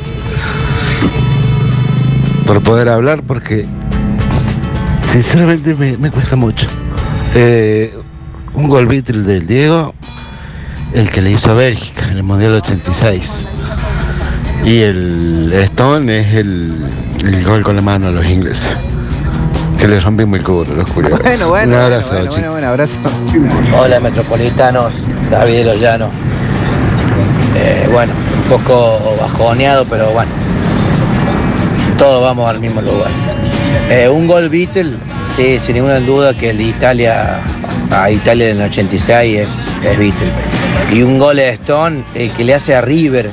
por 2.46 2.62
poder 2.62 2.88
hablar 2.88 3.22
porque 3.22 3.66
sinceramente 5.02 5.74
me, 5.74 6.10
cuesta 6.10 6.34
mucho. 6.34 6.66
Eh, 7.34 7.94
un 8.54 8.68
gol 8.68 8.86
Beatle 8.86 9.22
del 9.22 9.46
Diego, 9.46 9.94
el 10.94 11.10
que 11.10 11.20
le 11.20 11.32
hizo 11.32 11.50
a 11.50 11.54
Bélgica 11.54 12.06
en 12.10 12.16
el 12.16 12.22
Mundial 12.22 12.54
86. 12.54 13.46
Y 14.64 14.78
el 14.78 15.52
Stone 15.52 16.20
es 16.20 16.34
el, 16.34 16.88
el 17.22 17.44
gol 17.44 17.62
con 17.62 17.76
la 17.76 17.82
mano 17.82 18.08
a 18.08 18.10
los 18.10 18.26
ingleses. 18.26 18.76
Que 19.78 19.86
le 19.86 20.00
rompimos 20.00 20.38
el 20.38 20.44
culo, 20.44 20.74
los 20.74 20.90
curiosos. 20.90 21.20
Bueno, 21.22 21.48
bueno, 21.48 21.76
Un 21.76 21.82
abrazo, 21.82 22.08
bueno, 22.12 22.22
chicos. 22.24 22.36
bueno, 22.36 22.52
bueno, 22.52 22.68
abrazo. 22.68 22.98
Hola 23.80 24.00
metropolitanos, 24.00 24.92
David 25.30 25.54
de 25.54 25.64
los 25.64 25.80
Llanos. 25.80 26.10
Eh, 27.56 27.88
bueno, 27.92 28.12
un 28.44 28.58
poco 28.58 29.16
bajoneado, 29.20 29.84
pero 29.84 30.10
bueno, 30.10 30.30
todos 31.96 32.22
vamos 32.22 32.48
al 32.50 32.58
mismo 32.60 32.82
lugar. 32.82 33.10
Eh, 33.90 34.08
un 34.08 34.26
gol 34.26 34.48
Beatle, 34.48 34.96
sí, 35.36 35.58
sin 35.58 35.76
ninguna 35.76 36.00
duda 36.00 36.34
que 36.36 36.50
el 36.50 36.58
de 36.58 36.64
Italia, 36.64 37.40
a 37.90 38.10
Italia 38.10 38.50
en 38.50 38.60
el 38.60 38.68
86 38.68 39.38
es, 39.40 39.48
es 39.84 39.98
Beatle. 39.98 40.30
Y 40.92 41.02
un 41.02 41.18
gol 41.18 41.36
de 41.36 41.50
Stone 41.50 42.02
eh, 42.14 42.30
que 42.36 42.44
le 42.44 42.54
hace 42.54 42.74
a 42.74 42.80
River, 42.80 43.30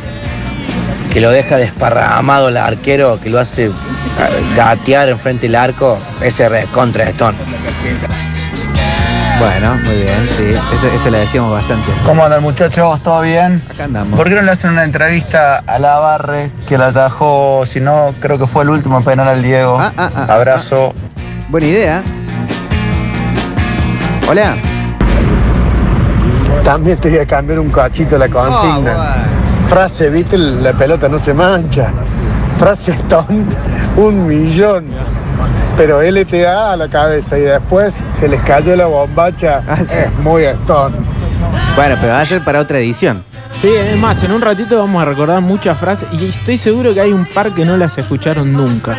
que 1.11 1.21
lo 1.21 1.31
deja 1.31 1.57
desparramado 1.57 2.49
el 2.49 2.57
arquero, 2.57 3.19
que 3.19 3.29
lo 3.29 3.39
hace 3.39 3.71
gatear 4.55 5.09
enfrente 5.09 5.47
del 5.47 5.55
arco, 5.55 5.97
ese 6.21 6.45
es 6.45 6.67
contra 6.67 7.03
Stone. 7.05 7.37
Bueno, 9.39 9.75
muy 9.83 10.03
bien, 10.03 10.29
sí. 10.37 10.51
Eso, 10.51 10.87
eso 10.87 11.09
le 11.09 11.19
decíamos 11.19 11.51
bastante. 11.51 11.91
¿Cómo 12.05 12.23
andan 12.23 12.41
muchachos? 12.41 13.01
¿Todo 13.01 13.21
bien? 13.21 13.61
Acá 13.69 13.83
andamos. 13.83 14.17
¿Por 14.17 14.29
qué 14.29 14.35
no 14.35 14.41
le 14.41 14.51
hacen 14.51 14.71
una 14.71 14.85
entrevista 14.85 15.61
a 15.67 15.77
la 15.77 15.99
Barre 15.99 16.49
que 16.65 16.77
la 16.77 16.87
atajó, 16.87 17.63
si 17.65 17.81
no, 17.81 18.13
creo 18.21 18.39
que 18.39 18.47
fue 18.47 18.63
el 18.63 18.69
último 18.69 19.01
penal 19.01 19.27
al 19.27 19.43
Diego? 19.43 19.77
Ah, 19.79 19.91
ah, 19.97 20.09
ah, 20.15 20.33
Abrazo. 20.33 20.93
Buena 21.49 21.67
idea. 21.67 22.03
Hola. 24.29 24.55
También 26.63 26.97
te 26.97 27.09
voy 27.09 27.19
a 27.19 27.27
cambiar 27.27 27.59
un 27.59 27.69
cachito 27.69 28.17
la 28.17 28.29
consigna. 28.29 29.27
Frase 29.67 30.09
Beatle, 30.09 30.61
la 30.61 30.73
pelota 30.73 31.09
no 31.09 31.19
se 31.19 31.33
mancha. 31.33 31.91
Frase 32.57 32.93
Stone, 32.93 33.45
un 33.97 34.27
millón. 34.27 34.85
pero 35.77 36.01
LTA 36.01 36.71
a 36.71 36.77
la 36.77 36.87
cabeza 36.87 37.37
y 37.37 37.41
después 37.41 38.01
se 38.09 38.27
les 38.27 38.41
cayó 38.41 38.75
la 38.75 38.85
bombacha. 38.85 39.61
Es 39.81 40.13
muy 40.19 40.43
Stone. 40.43 40.95
Bueno, 41.75 41.95
pero 41.99 42.13
va 42.13 42.21
a 42.21 42.25
ser 42.25 42.41
para 42.41 42.61
otra 42.61 42.79
edición. 42.79 43.23
Sí, 43.51 43.67
es 43.67 43.97
más, 43.97 44.21
en 44.23 44.31
un 44.31 44.41
ratito 44.41 44.77
vamos 44.77 45.01
a 45.01 45.05
recordar 45.05 45.41
muchas 45.41 45.77
frases 45.77 46.07
y 46.13 46.27
estoy 46.27 46.57
seguro 46.57 46.93
que 46.93 47.01
hay 47.01 47.13
un 47.13 47.25
par 47.25 47.51
que 47.51 47.65
no 47.65 47.77
las 47.77 47.97
escucharon 47.97 48.53
nunca. 48.53 48.97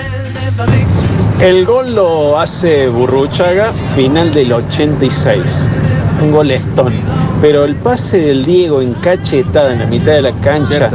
El 1.40 1.66
gol 1.66 1.94
lo 1.94 2.38
hace 2.38 2.88
Burruchaga, 2.88 3.72
final 3.94 4.32
del 4.32 4.52
86. 4.52 5.68
Un 6.22 6.32
gol 6.32 6.50
Stone. 6.50 6.96
Pero 7.42 7.64
el 7.64 7.74
pase 7.76 8.18
del 8.18 8.44
Diego 8.44 8.80
en 8.80 8.94
cachetada 8.94 9.72
en 9.72 9.80
la 9.80 9.86
mitad 9.86 10.12
de 10.12 10.22
la 10.22 10.32
cancha 10.32 10.90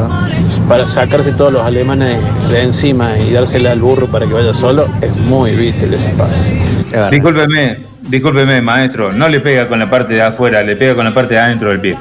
para 0.72 0.88
sacarse 0.88 1.34
todos 1.34 1.52
los 1.52 1.66
alemanes 1.66 2.18
de 2.50 2.64
encima 2.64 3.18
y 3.18 3.34
dársela 3.34 3.74
al 3.74 3.82
burro 3.82 4.08
para 4.08 4.26
que 4.26 4.34
vaya 4.34 4.54
solo 4.54 4.88
es 5.02 5.18
muy 5.18 5.52
vital 5.52 5.94
ese 5.94 6.12
pase. 6.12 6.54
Discúlpeme, 7.12 7.80
discúlpeme, 8.04 8.62
maestro. 8.62 9.12
No 9.12 9.28
le 9.28 9.42
pega 9.42 9.68
con 9.68 9.80
la 9.80 9.90
parte 9.90 10.14
de 10.14 10.22
afuera, 10.22 10.64
le 10.64 10.78
pega 10.78 10.96
con 10.96 11.04
la 11.04 11.14
parte 11.14 11.34
de 11.34 11.42
adentro 11.42 11.68
del 11.72 11.82
pie. 11.82 11.98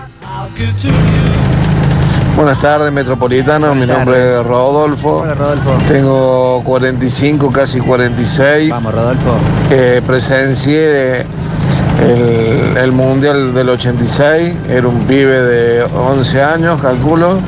Buenas 2.36 2.60
tardes, 2.60 2.92
Metropolitano. 2.92 3.74
Mi 3.74 3.86
nombre 3.86 4.38
es 4.38 4.46
Rodolfo. 4.46 5.22
Hola, 5.22 5.34
Rodolfo. 5.34 5.76
Tengo 5.88 6.62
45, 6.62 7.50
casi 7.50 7.80
46. 7.80 8.70
Vamos, 8.70 8.94
Rodolfo. 8.94 9.36
Eh, 9.72 10.00
presencié 10.06 11.22
el, 11.22 12.76
el 12.76 12.92
Mundial 12.92 13.52
del 13.52 13.70
86. 13.70 14.54
Era 14.68 14.86
un 14.86 15.00
pibe 15.08 15.42
de 15.42 15.82
11 15.82 16.40
años, 16.40 16.80
calculo. 16.80 17.40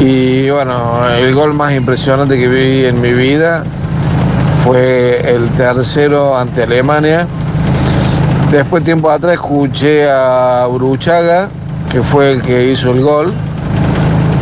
Y 0.00 0.50
bueno, 0.50 1.06
el 1.08 1.34
gol 1.34 1.54
más 1.54 1.72
impresionante 1.72 2.36
que 2.36 2.48
vi 2.48 2.84
en 2.86 3.00
mi 3.00 3.12
vida 3.12 3.64
fue 4.64 5.20
el 5.30 5.48
tercero 5.50 6.36
ante 6.36 6.64
Alemania. 6.64 7.26
Después, 8.50 8.82
tiempo 8.84 9.10
atrás, 9.10 9.34
escuché 9.34 10.10
a 10.10 10.66
Uruchaga, 10.68 11.48
que 11.90 12.02
fue 12.02 12.32
el 12.32 12.42
que 12.42 12.70
hizo 12.70 12.90
el 12.90 13.02
gol, 13.02 13.32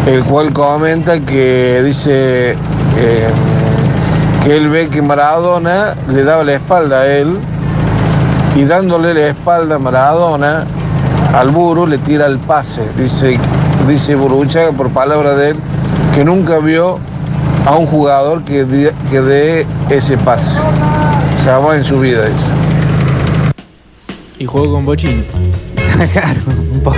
el 0.06 0.24
cual 0.24 0.52
comenta 0.52 1.20
que 1.20 1.82
dice 1.84 2.52
eh, 2.52 3.28
que 4.44 4.56
él 4.56 4.68
ve 4.68 4.88
que 4.88 5.02
Maradona 5.02 5.94
le 6.08 6.24
daba 6.24 6.44
la 6.44 6.54
espalda 6.54 7.00
a 7.00 7.06
él 7.06 7.38
y 8.56 8.64
dándole 8.64 9.14
la 9.14 9.28
espalda 9.28 9.76
a 9.76 9.78
Maradona, 9.78 10.64
al 11.34 11.50
Buru 11.50 11.86
le 11.86 11.98
tira 11.98 12.26
el 12.26 12.38
pase. 12.38 12.82
Dice, 12.96 13.38
dice 13.88 14.14
Buruchaga, 14.14 14.72
por 14.72 14.90
palabra 14.90 15.34
de 15.34 15.50
él, 15.50 15.56
que 16.14 16.24
nunca 16.24 16.58
vio 16.58 16.98
a 17.66 17.76
un 17.76 17.86
jugador 17.86 18.44
que 18.44 18.64
dé 18.64 18.92
que 19.10 19.20
dé 19.20 19.66
ese 19.90 20.16
pase. 20.18 20.60
Jamás 21.44 21.78
en 21.78 21.84
su 21.84 22.00
vida, 22.00 22.24
dice. 22.26 22.46
Y 24.38 24.46
juego 24.46 24.72
con 24.74 24.84
Bochini. 24.84 25.24
claro, 26.12 26.40
un 26.72 26.80
po- 26.82 26.94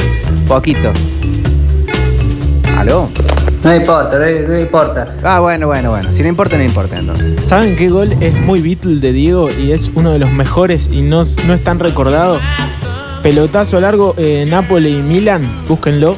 poquito. 0.48 0.92
¿Aló? 2.76 3.08
No 3.62 3.74
importa, 3.74 4.18
no, 4.18 4.48
no 4.48 4.58
importa. 4.60 5.14
Ah, 5.22 5.40
bueno, 5.40 5.66
bueno, 5.66 5.90
bueno. 5.90 6.10
Si 6.12 6.20
no 6.22 6.28
importa, 6.28 6.56
no 6.58 6.64
importa 6.64 6.98
entonces. 6.98 7.42
¿Saben 7.46 7.76
qué 7.76 7.88
gol 7.88 8.12
es 8.20 8.34
muy 8.40 8.60
Beatle 8.60 9.00
de 9.00 9.12
Diego 9.12 9.48
y 9.50 9.72
es 9.72 9.90
uno 9.94 10.10
de 10.10 10.18
los 10.18 10.30
mejores 10.30 10.88
y 10.92 11.00
no, 11.00 11.22
no 11.46 11.54
es 11.54 11.64
tan 11.64 11.78
recordado? 11.78 12.40
Pelotazo 13.22 13.80
largo 13.80 14.14
eh, 14.18 14.46
Napoli 14.48 14.98
y 14.98 15.02
Milan, 15.02 15.62
búsquenlo. 15.66 16.14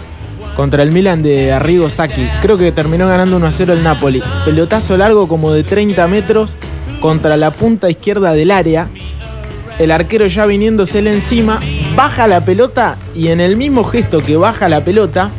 Contra 0.57 0.83
el 0.83 0.91
Milan 0.91 1.23
de 1.23 1.53
Arrigo 1.53 1.91
Sacchi. 1.91 2.29
Creo 2.41 2.57
que 2.57 2.73
terminó 2.73 3.07
ganando 3.07 3.37
1 3.37 3.47
a 3.47 3.53
0 3.53 3.75
el 3.75 3.83
Napoli. 3.83 4.23
Pelotazo 4.47 4.97
largo 4.97 5.29
como 5.29 5.53
de 5.53 5.63
30 5.63 6.09
metros 6.09 6.57
contra 7.01 7.37
la 7.37 7.51
punta 7.51 7.91
izquierda 7.91 8.33
del 8.33 8.51
área. 8.51 8.89
El 9.79 9.91
arquero 9.91 10.27
ya 10.27 10.47
viniéndosele 10.47 11.13
encima, 11.13 11.61
baja 11.95 12.27
la 12.27 12.47
pelota 12.47 12.97
y 13.15 13.29
en 13.29 13.41
el 13.41 13.59
mismo 13.59 13.85
gesto 13.85 14.21
que 14.21 14.39
baja 14.39 14.71
la 14.71 14.83
pelota, 14.83 15.31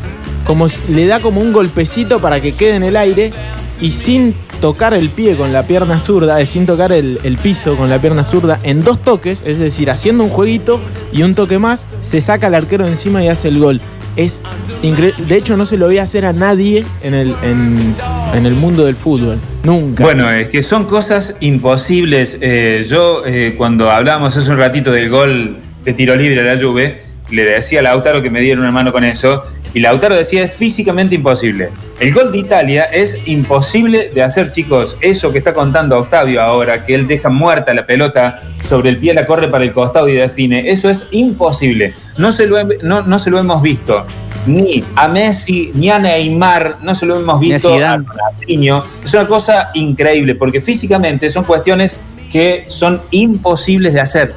como 0.45 0.67
le 0.87 1.07
da 1.07 1.19
como 1.19 1.41
un 1.41 1.51
golpecito 1.51 2.19
para 2.19 2.39
que 2.39 2.53
quede 2.53 2.75
en 2.75 2.83
el 2.83 2.95
aire 2.95 3.33
y 3.81 3.89
sin 3.89 4.35
tocar 4.61 4.93
el 4.93 5.09
pie 5.09 5.35
con 5.35 5.51
la 5.51 5.65
pierna 5.65 5.99
zurda, 5.99 6.39
eh, 6.39 6.45
sin 6.45 6.67
tocar 6.67 6.91
el, 6.91 7.19
el 7.23 7.37
piso 7.37 7.75
con 7.75 7.89
la 7.89 7.99
pierna 7.99 8.23
zurda, 8.23 8.59
en 8.61 8.83
dos 8.83 9.03
toques, 9.03 9.41
es 9.45 9.57
decir, 9.57 9.89
haciendo 9.89 10.23
un 10.23 10.29
jueguito 10.29 10.79
y 11.11 11.23
un 11.23 11.33
toque 11.33 11.57
más, 11.57 11.87
se 12.01 12.21
saca 12.21 12.47
al 12.47 12.55
arquero 12.55 12.85
encima 12.85 13.23
y 13.23 13.29
hace 13.29 13.47
el 13.47 13.59
gol. 13.59 13.81
Es. 14.17 14.41
De 14.81 15.35
hecho, 15.35 15.55
no 15.55 15.65
se 15.65 15.77
lo 15.77 15.85
voy 15.85 15.99
a 15.99 16.03
hacer 16.03 16.25
a 16.25 16.33
nadie 16.33 16.83
en 17.03 17.13
el, 17.13 17.35
en, 17.43 17.95
en 18.33 18.45
el 18.45 18.53
mundo 18.55 18.85
del 18.85 18.95
fútbol. 18.95 19.39
Nunca. 19.63 20.03
Bueno, 20.03 20.29
es 20.29 20.49
que 20.49 20.63
son 20.63 20.85
cosas 20.85 21.35
imposibles. 21.39 22.37
Eh, 22.41 22.85
yo, 22.89 23.23
eh, 23.25 23.53
cuando 23.57 23.91
hablábamos 23.91 24.35
hace 24.35 24.49
un 24.51 24.57
ratito 24.57 24.91
del 24.91 25.09
gol 25.09 25.57
de 25.83 25.93
tiro 25.93 26.15
libre 26.15 26.41
a 26.41 26.55
la 26.55 26.61
Juve, 26.61 27.03
le 27.29 27.43
decía 27.43 27.79
a 27.79 27.83
Lautaro 27.83 28.21
que 28.21 28.29
me 28.29 28.41
diera 28.41 28.59
una 28.59 28.71
mano 28.71 28.91
con 28.91 29.03
eso, 29.03 29.45
y 29.77 29.79
Lautaro 29.79 30.15
decía 30.15 30.43
es 30.43 30.53
físicamente 30.53 31.13
imposible. 31.15 31.69
El 31.99 32.11
gol 32.13 32.31
de 32.31 32.39
Italia 32.39 32.83
es 32.85 33.17
imposible 33.25 34.09
de 34.13 34.23
hacer, 34.23 34.49
chicos. 34.49 34.97
Eso 35.01 35.31
que 35.31 35.37
está 35.37 35.53
contando 35.53 35.97
Octavio 35.97 36.41
ahora, 36.41 36.83
que 36.85 36.95
él 36.95 37.07
deja 37.07 37.29
muerta 37.29 37.73
la 37.73 37.85
pelota 37.85 38.41
sobre 38.63 38.89
el 38.89 38.97
pie, 38.97 39.13
la 39.13 39.25
corre 39.25 39.47
para 39.49 39.63
el 39.63 39.71
costado 39.73 40.07
y 40.09 40.13
define, 40.13 40.69
eso 40.69 40.89
es 40.89 41.07
imposible. 41.11 41.93
No 42.17 42.31
se 42.31 42.47
lo, 42.47 42.57
he- 42.57 42.79
no, 42.81 43.01
no 43.03 43.19
se 43.19 43.29
lo 43.29 43.37
hemos 43.39 43.61
visto 43.61 44.05
ni 44.47 44.83
a 44.95 45.07
Messi 45.09 45.71
ni 45.75 45.89
a 45.89 45.99
Neymar, 45.99 46.77
no 46.81 46.95
se 46.95 47.05
lo 47.05 47.19
hemos 47.19 47.39
visto 47.39 47.69
a. 47.73 47.97
Ronaldinho. 47.97 48.83
Es 49.03 49.13
una 49.13 49.27
cosa 49.27 49.69
increíble, 49.73 50.35
porque 50.35 50.61
físicamente 50.61 51.29
son 51.29 51.43
cuestiones 51.43 51.95
que 52.31 52.65
son 52.67 53.01
imposibles 53.11 53.93
de 53.93 53.99
hacer. 54.01 54.33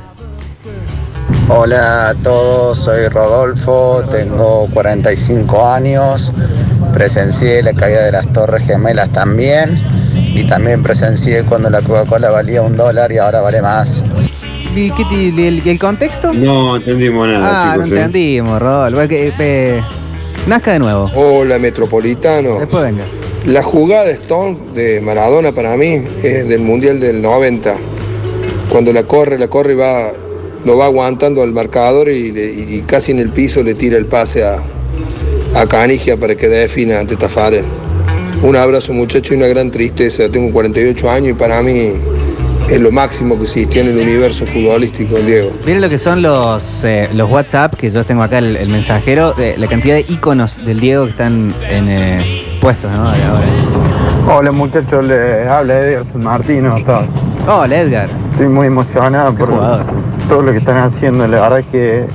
Hola 1.52 2.10
a 2.10 2.14
todos, 2.14 2.78
soy 2.78 3.08
Rodolfo, 3.08 4.04
tengo 4.10 4.68
45 4.72 5.66
años, 5.68 6.32
presencié 6.94 7.62
la 7.62 7.72
caída 7.72 8.04
de 8.04 8.12
las 8.12 8.32
Torres 8.32 8.64
Gemelas 8.64 9.10
también 9.10 9.82
y 10.14 10.44
también 10.44 10.82
presencié 10.84 11.44
cuando 11.44 11.68
la 11.68 11.82
Coca-Cola 11.82 12.30
valía 12.30 12.62
un 12.62 12.76
dólar 12.76 13.10
y 13.10 13.18
ahora 13.18 13.40
vale 13.40 13.60
más. 13.62 14.04
¿Y 14.76 14.92
qué 14.92 15.02
el, 15.48 15.66
el 15.66 15.78
contexto? 15.80 16.32
No 16.32 16.76
entendimos 16.76 17.26
nada, 17.26 17.72
Ah, 17.72 17.76
no 17.76 17.84
chicos. 17.84 17.98
¿eh? 17.98 18.02
entendimos, 18.02 18.62
Rodolfo. 18.62 19.08
Que, 19.08 19.32
eh, 19.40 19.82
nazca 20.46 20.72
de 20.74 20.78
nuevo. 20.78 21.10
Hola 21.16 21.58
Metropolitano. 21.58 22.60
Después 22.60 22.84
venga. 22.84 23.02
La 23.46 23.64
jugada 23.64 24.04
de 24.04 24.12
Stone 24.12 24.56
de 24.74 25.00
Maradona 25.00 25.50
para 25.50 25.76
mí 25.76 26.04
es 26.22 26.48
del 26.48 26.60
Mundial 26.60 27.00
del 27.00 27.20
90. 27.20 27.74
Cuando 28.70 28.92
la 28.92 29.02
corre, 29.02 29.36
la 29.38 29.48
corre 29.48 29.72
y 29.72 29.76
va, 29.76 30.12
lo 30.64 30.76
va 30.76 30.86
aguantando 30.86 31.42
al 31.42 31.52
marcador 31.52 32.08
y, 32.08 32.82
casi 32.86 33.12
en 33.12 33.18
el 33.18 33.30
piso 33.30 33.62
le 33.62 33.74
tira 33.74 33.96
el 33.96 34.06
pase 34.06 34.44
a, 34.44 34.58
a 35.54 35.66
Canigia 35.66 36.16
para 36.16 36.34
que 36.34 36.48
defina 36.48 37.00
ante 37.00 37.16
Tafarel. 37.16 37.64
Un 38.42 38.56
abrazo 38.56 38.92
muchacho 38.92 39.34
y 39.34 39.36
una 39.36 39.46
gran 39.48 39.70
tristeza. 39.70 40.30
Tengo 40.30 40.52
48 40.52 41.10
años 41.10 41.30
y 41.30 41.34
para 41.34 41.60
mí 41.62 41.92
es 42.70 42.80
lo 42.80 42.90
máximo 42.90 43.36
que 43.36 43.44
existió 43.44 43.82
en 43.82 43.88
el 43.88 43.98
universo 43.98 44.46
futbolístico, 44.46 45.16
Diego. 45.16 45.50
Miren 45.66 45.82
lo 45.82 45.88
que 45.88 45.98
son 45.98 46.22
los, 46.22 46.84
eh, 46.84 47.08
los 47.12 47.30
WhatsApp, 47.30 47.74
que 47.74 47.90
yo 47.90 48.04
tengo 48.04 48.22
acá 48.22 48.38
el, 48.38 48.56
el 48.56 48.68
mensajero, 48.68 49.34
eh, 49.38 49.56
la 49.58 49.66
cantidad 49.66 49.96
de 49.96 50.06
iconos 50.08 50.56
del 50.64 50.78
Diego 50.80 51.04
que 51.04 51.10
están 51.10 51.52
en, 51.68 51.88
eh, 51.88 52.18
puestos, 52.60 52.90
¿no? 52.92 53.08
Ahora. 53.08 53.46
Hola 54.28 54.52
muchachos, 54.52 55.04
les 55.04 55.46
habla 55.46 55.80
Edgar 55.80 56.04
San 56.04 56.22
Martino. 56.22 56.76
todo. 56.84 57.06
Hola 57.48 57.80
Edgar. 57.80 58.08
Estoy 58.32 58.48
muy 58.48 58.68
emocionado 58.68 59.34
por 59.34 59.50
todo 60.30 60.42
lo 60.42 60.52
que 60.52 60.58
están 60.58 60.78
haciendo. 60.78 61.26
La 61.26 61.40
verdad 61.40 61.58
es 61.58 61.66
que, 61.66 62.06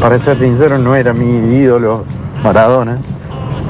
para 0.00 0.20
ser 0.20 0.38
sincero, 0.38 0.78
no 0.78 0.94
era 0.94 1.14
mi 1.14 1.56
ídolo 1.56 2.04
Maradona, 2.44 2.98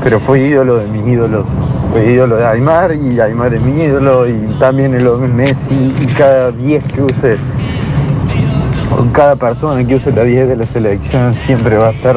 pero 0.03 0.19
fue 0.19 0.41
ídolo 0.41 0.79
de 0.79 0.89
mis 0.89 1.07
ídolos. 1.07 1.47
Fue 1.93 2.13
ídolo 2.13 2.37
de 2.37 2.47
Aymar 2.47 2.93
y 2.97 3.21
Aymar 3.21 3.55
es 3.55 3.63
mi 3.63 3.85
ídolo 3.85 4.29
y 4.29 4.33
también 4.59 4.95
el 4.95 5.09
Messi 5.33 5.95
y 6.01 6.07
cada 6.07 6.51
10 6.51 6.85
que 6.93 7.03
use, 7.03 7.37
o 8.91 9.13
cada 9.13 9.37
persona 9.37 9.87
que 9.87 9.95
use 9.95 10.11
la 10.11 10.25
10 10.25 10.49
de 10.49 10.57
la 10.57 10.65
selección 10.65 11.33
siempre 11.35 11.77
va 11.79 11.89
a 11.89 11.91
estar 11.93 12.17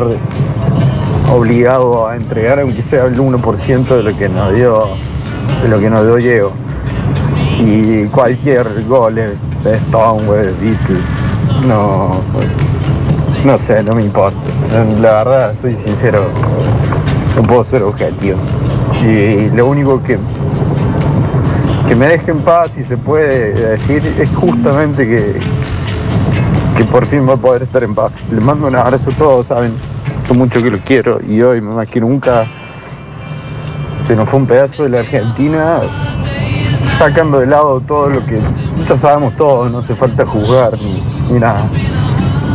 obligado 1.31 2.07
a 2.07 2.17
entregar 2.17 2.59
aunque 2.59 2.81
sea 2.83 3.05
el 3.05 3.17
1% 3.17 3.87
de 3.87 4.03
lo 4.03 4.17
que 4.17 4.27
nos 4.27 4.53
dio 4.53 4.87
de 5.61 5.69
lo 5.69 5.79
que 5.79 5.89
nos 5.89 6.05
dio 6.05 6.15
Diego 6.15 6.51
y 7.59 8.05
cualquier 8.07 8.83
gol 8.85 9.17
es 9.19 9.33
Stone, 9.63 10.25
güey, 10.25 10.47
de 10.47 10.51
Beatles, 10.53 11.20
no, 11.65 12.11
no 13.45 13.57
sé, 13.57 13.83
no 13.83 13.95
me 13.95 14.03
importa. 14.03 14.37
La 15.01 15.23
verdad, 15.23 15.53
soy 15.61 15.75
sincero, 15.77 16.25
no 17.35 17.43
puedo 17.43 17.63
ser 17.63 17.83
objetivo. 17.83 18.37
Y 19.01 19.49
lo 19.49 19.67
único 19.67 20.01
que, 20.03 20.17
que 21.87 21.95
me 21.95 22.07
deje 22.07 22.31
en 22.31 22.39
paz, 22.39 22.71
si 22.75 22.83
se 22.83 22.97
puede 22.97 23.53
decir, 23.71 24.15
es 24.19 24.29
justamente 24.35 25.07
que, 25.07 25.39
que 26.77 26.83
por 26.85 27.05
fin 27.05 27.27
va 27.27 27.33
a 27.33 27.37
poder 27.37 27.63
estar 27.63 27.83
en 27.83 27.95
paz. 27.95 28.11
Les 28.31 28.43
mando 28.43 28.67
un 28.67 28.75
abrazo 28.75 29.09
a 29.09 29.17
todos, 29.17 29.47
saben 29.47 29.75
lo 30.27 30.35
mucho 30.35 30.61
que 30.61 30.69
lo 30.69 30.77
quiero 30.79 31.19
y 31.27 31.41
hoy 31.41 31.61
más 31.61 31.87
que 31.87 31.99
nunca 31.99 32.45
se 34.07 34.15
nos 34.15 34.29
fue 34.29 34.39
un 34.39 34.47
pedazo 34.47 34.83
de 34.83 34.89
la 34.89 34.99
Argentina 34.99 35.81
sacando 37.01 37.39
de 37.39 37.47
lado 37.47 37.81
todo 37.87 38.11
lo 38.11 38.23
que 38.27 38.37
ya 38.87 38.95
sabemos 38.95 39.35
todos, 39.35 39.71
no 39.71 39.79
hace 39.79 39.95
falta 39.95 40.23
juzgar 40.23 40.71
ni, 40.77 41.33
ni 41.33 41.39
nada. 41.39 41.63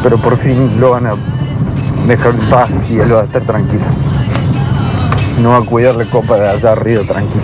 Pero 0.05 0.19
por 0.19 0.39
fin 0.39 0.79
lo 0.79 0.91
van 0.91 1.07
a 1.07 1.15
dejar 2.07 2.33
en 2.33 2.41
paz 2.49 2.71
y 2.89 2.97
él 2.97 3.13
va 3.13 3.23
a 3.23 3.25
estar 3.25 3.43
tranquilo. 3.43 3.83
No 5.43 5.51
va 5.51 5.57
a 5.57 5.63
cuidar 5.63 5.97
la 5.97 6.05
copa 6.05 6.37
de 6.37 6.49
allá 6.49 6.73
arriba 6.73 7.03
tranquilo. 7.03 7.43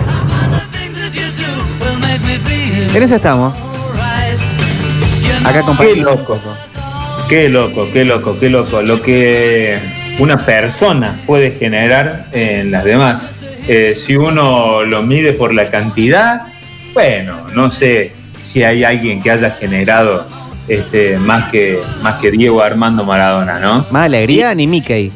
En 2.95 3.03
eso 3.03 3.15
estamos. 3.15 3.53
Acá 5.43 5.59
Qué 5.59 5.65
compartimos. 5.65 6.05
loco. 6.05 6.37
Qué 7.27 7.49
loco, 7.49 7.87
qué 7.91 8.05
loco, 8.05 8.37
qué 8.39 8.49
loco. 8.49 8.81
Lo 8.81 9.01
que 9.01 9.77
una 10.19 10.37
persona 10.37 11.19
puede 11.25 11.51
generar 11.51 12.27
en 12.31 12.71
las 12.71 12.85
demás. 12.85 13.33
Eh, 13.67 13.93
si 13.93 14.15
uno 14.15 14.83
lo 14.83 15.01
mide 15.03 15.33
por 15.33 15.53
la 15.53 15.69
cantidad, 15.69 16.52
bueno, 16.93 17.35
no 17.53 17.71
sé 17.71 18.13
si 18.41 18.63
hay 18.63 18.83
alguien 18.83 19.21
que 19.21 19.31
haya 19.31 19.51
generado 19.51 20.25
este, 20.67 21.17
más, 21.17 21.51
que, 21.51 21.79
más 22.01 22.19
que 22.21 22.31
Diego 22.31 22.61
Armando 22.61 23.03
Maradona, 23.03 23.59
¿no? 23.59 23.85
Más 23.91 24.05
alegría 24.05 24.53
ni 24.55 24.67
Mickey. 24.67 25.11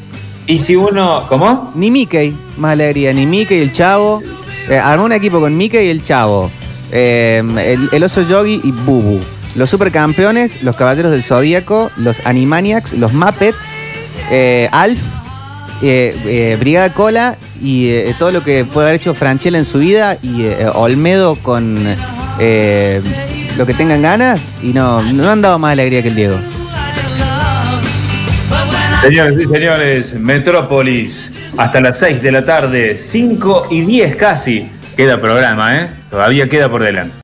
Y 0.46 0.60
si 0.60 0.76
uno, 0.76 1.26
¿cómo? 1.28 1.72
Ni 1.76 1.92
Mickey, 1.92 2.36
más 2.58 2.74
alegría, 2.74 3.14
ni 3.14 3.26
Mickey 3.26 3.60
el 3.60 3.72
Chavo. 3.72 4.22
Eh, 4.70 4.78
armó 4.78 5.06
un 5.06 5.12
equipo 5.12 5.40
con 5.40 5.56
Mickey 5.56 5.88
y 5.88 5.90
el 5.90 6.04
Chavo. 6.04 6.50
Eh, 6.92 7.44
el, 7.58 7.90
el 7.92 8.04
oso 8.04 8.22
Yogi 8.22 8.62
y 8.64 8.72
Bubu. 8.72 9.20
Los 9.56 9.72
supercampeones, 9.72 10.62
los 10.62 10.76
caballeros 10.76 11.12
del 11.12 11.24
Zodíaco, 11.24 11.90
los 11.98 12.24
Animaniacs, 12.26 12.94
los 12.94 13.14
Muppets, 13.14 13.58
eh, 14.30 14.70
Alf, 14.72 15.00
eh, 15.82 16.16
eh, 16.26 16.58
Brigada 16.60 16.94
Cola 16.94 17.38
y 17.62 17.90
eh, 17.90 18.16
todo 18.18 18.32
lo 18.32 18.44
que 18.44 18.66
puede 18.66 18.88
haber 18.88 19.02
hecho 19.02 19.14
Franchella 19.14 19.58
en 19.58 19.66
su 19.66 19.80
vida 19.80 20.18
y 20.22 20.44
eh, 20.44 20.68
Olmedo 20.74 21.36
con 21.36 21.78
eh, 22.40 23.02
lo 23.58 23.66
que 23.66 23.74
tengan 23.74 24.02
ganas 24.02 24.40
y 24.62 24.68
no, 24.68 25.02
no 25.02 25.30
han 25.30 25.42
dado 25.42 25.60
más 25.60 25.74
alegría 25.74 26.02
que 26.02 26.10
el 26.10 26.16
Diego. 26.16 26.38
Señores 29.02 29.40
y 29.40 29.44
señores, 29.44 30.14
Metrópolis, 30.16 31.32
hasta 31.58 31.80
las 31.80 32.00
6 32.00 32.22
de 32.22 32.32
la 32.32 32.44
tarde, 32.44 32.98
5 32.98 33.68
y 33.70 33.82
10 33.82 34.16
casi, 34.16 34.68
queda 34.96 35.22
programa, 35.22 35.78
¿eh? 35.78 35.90
Todavía 36.10 36.50
queda 36.50 36.70
por 36.70 36.84
delante. 36.84 37.16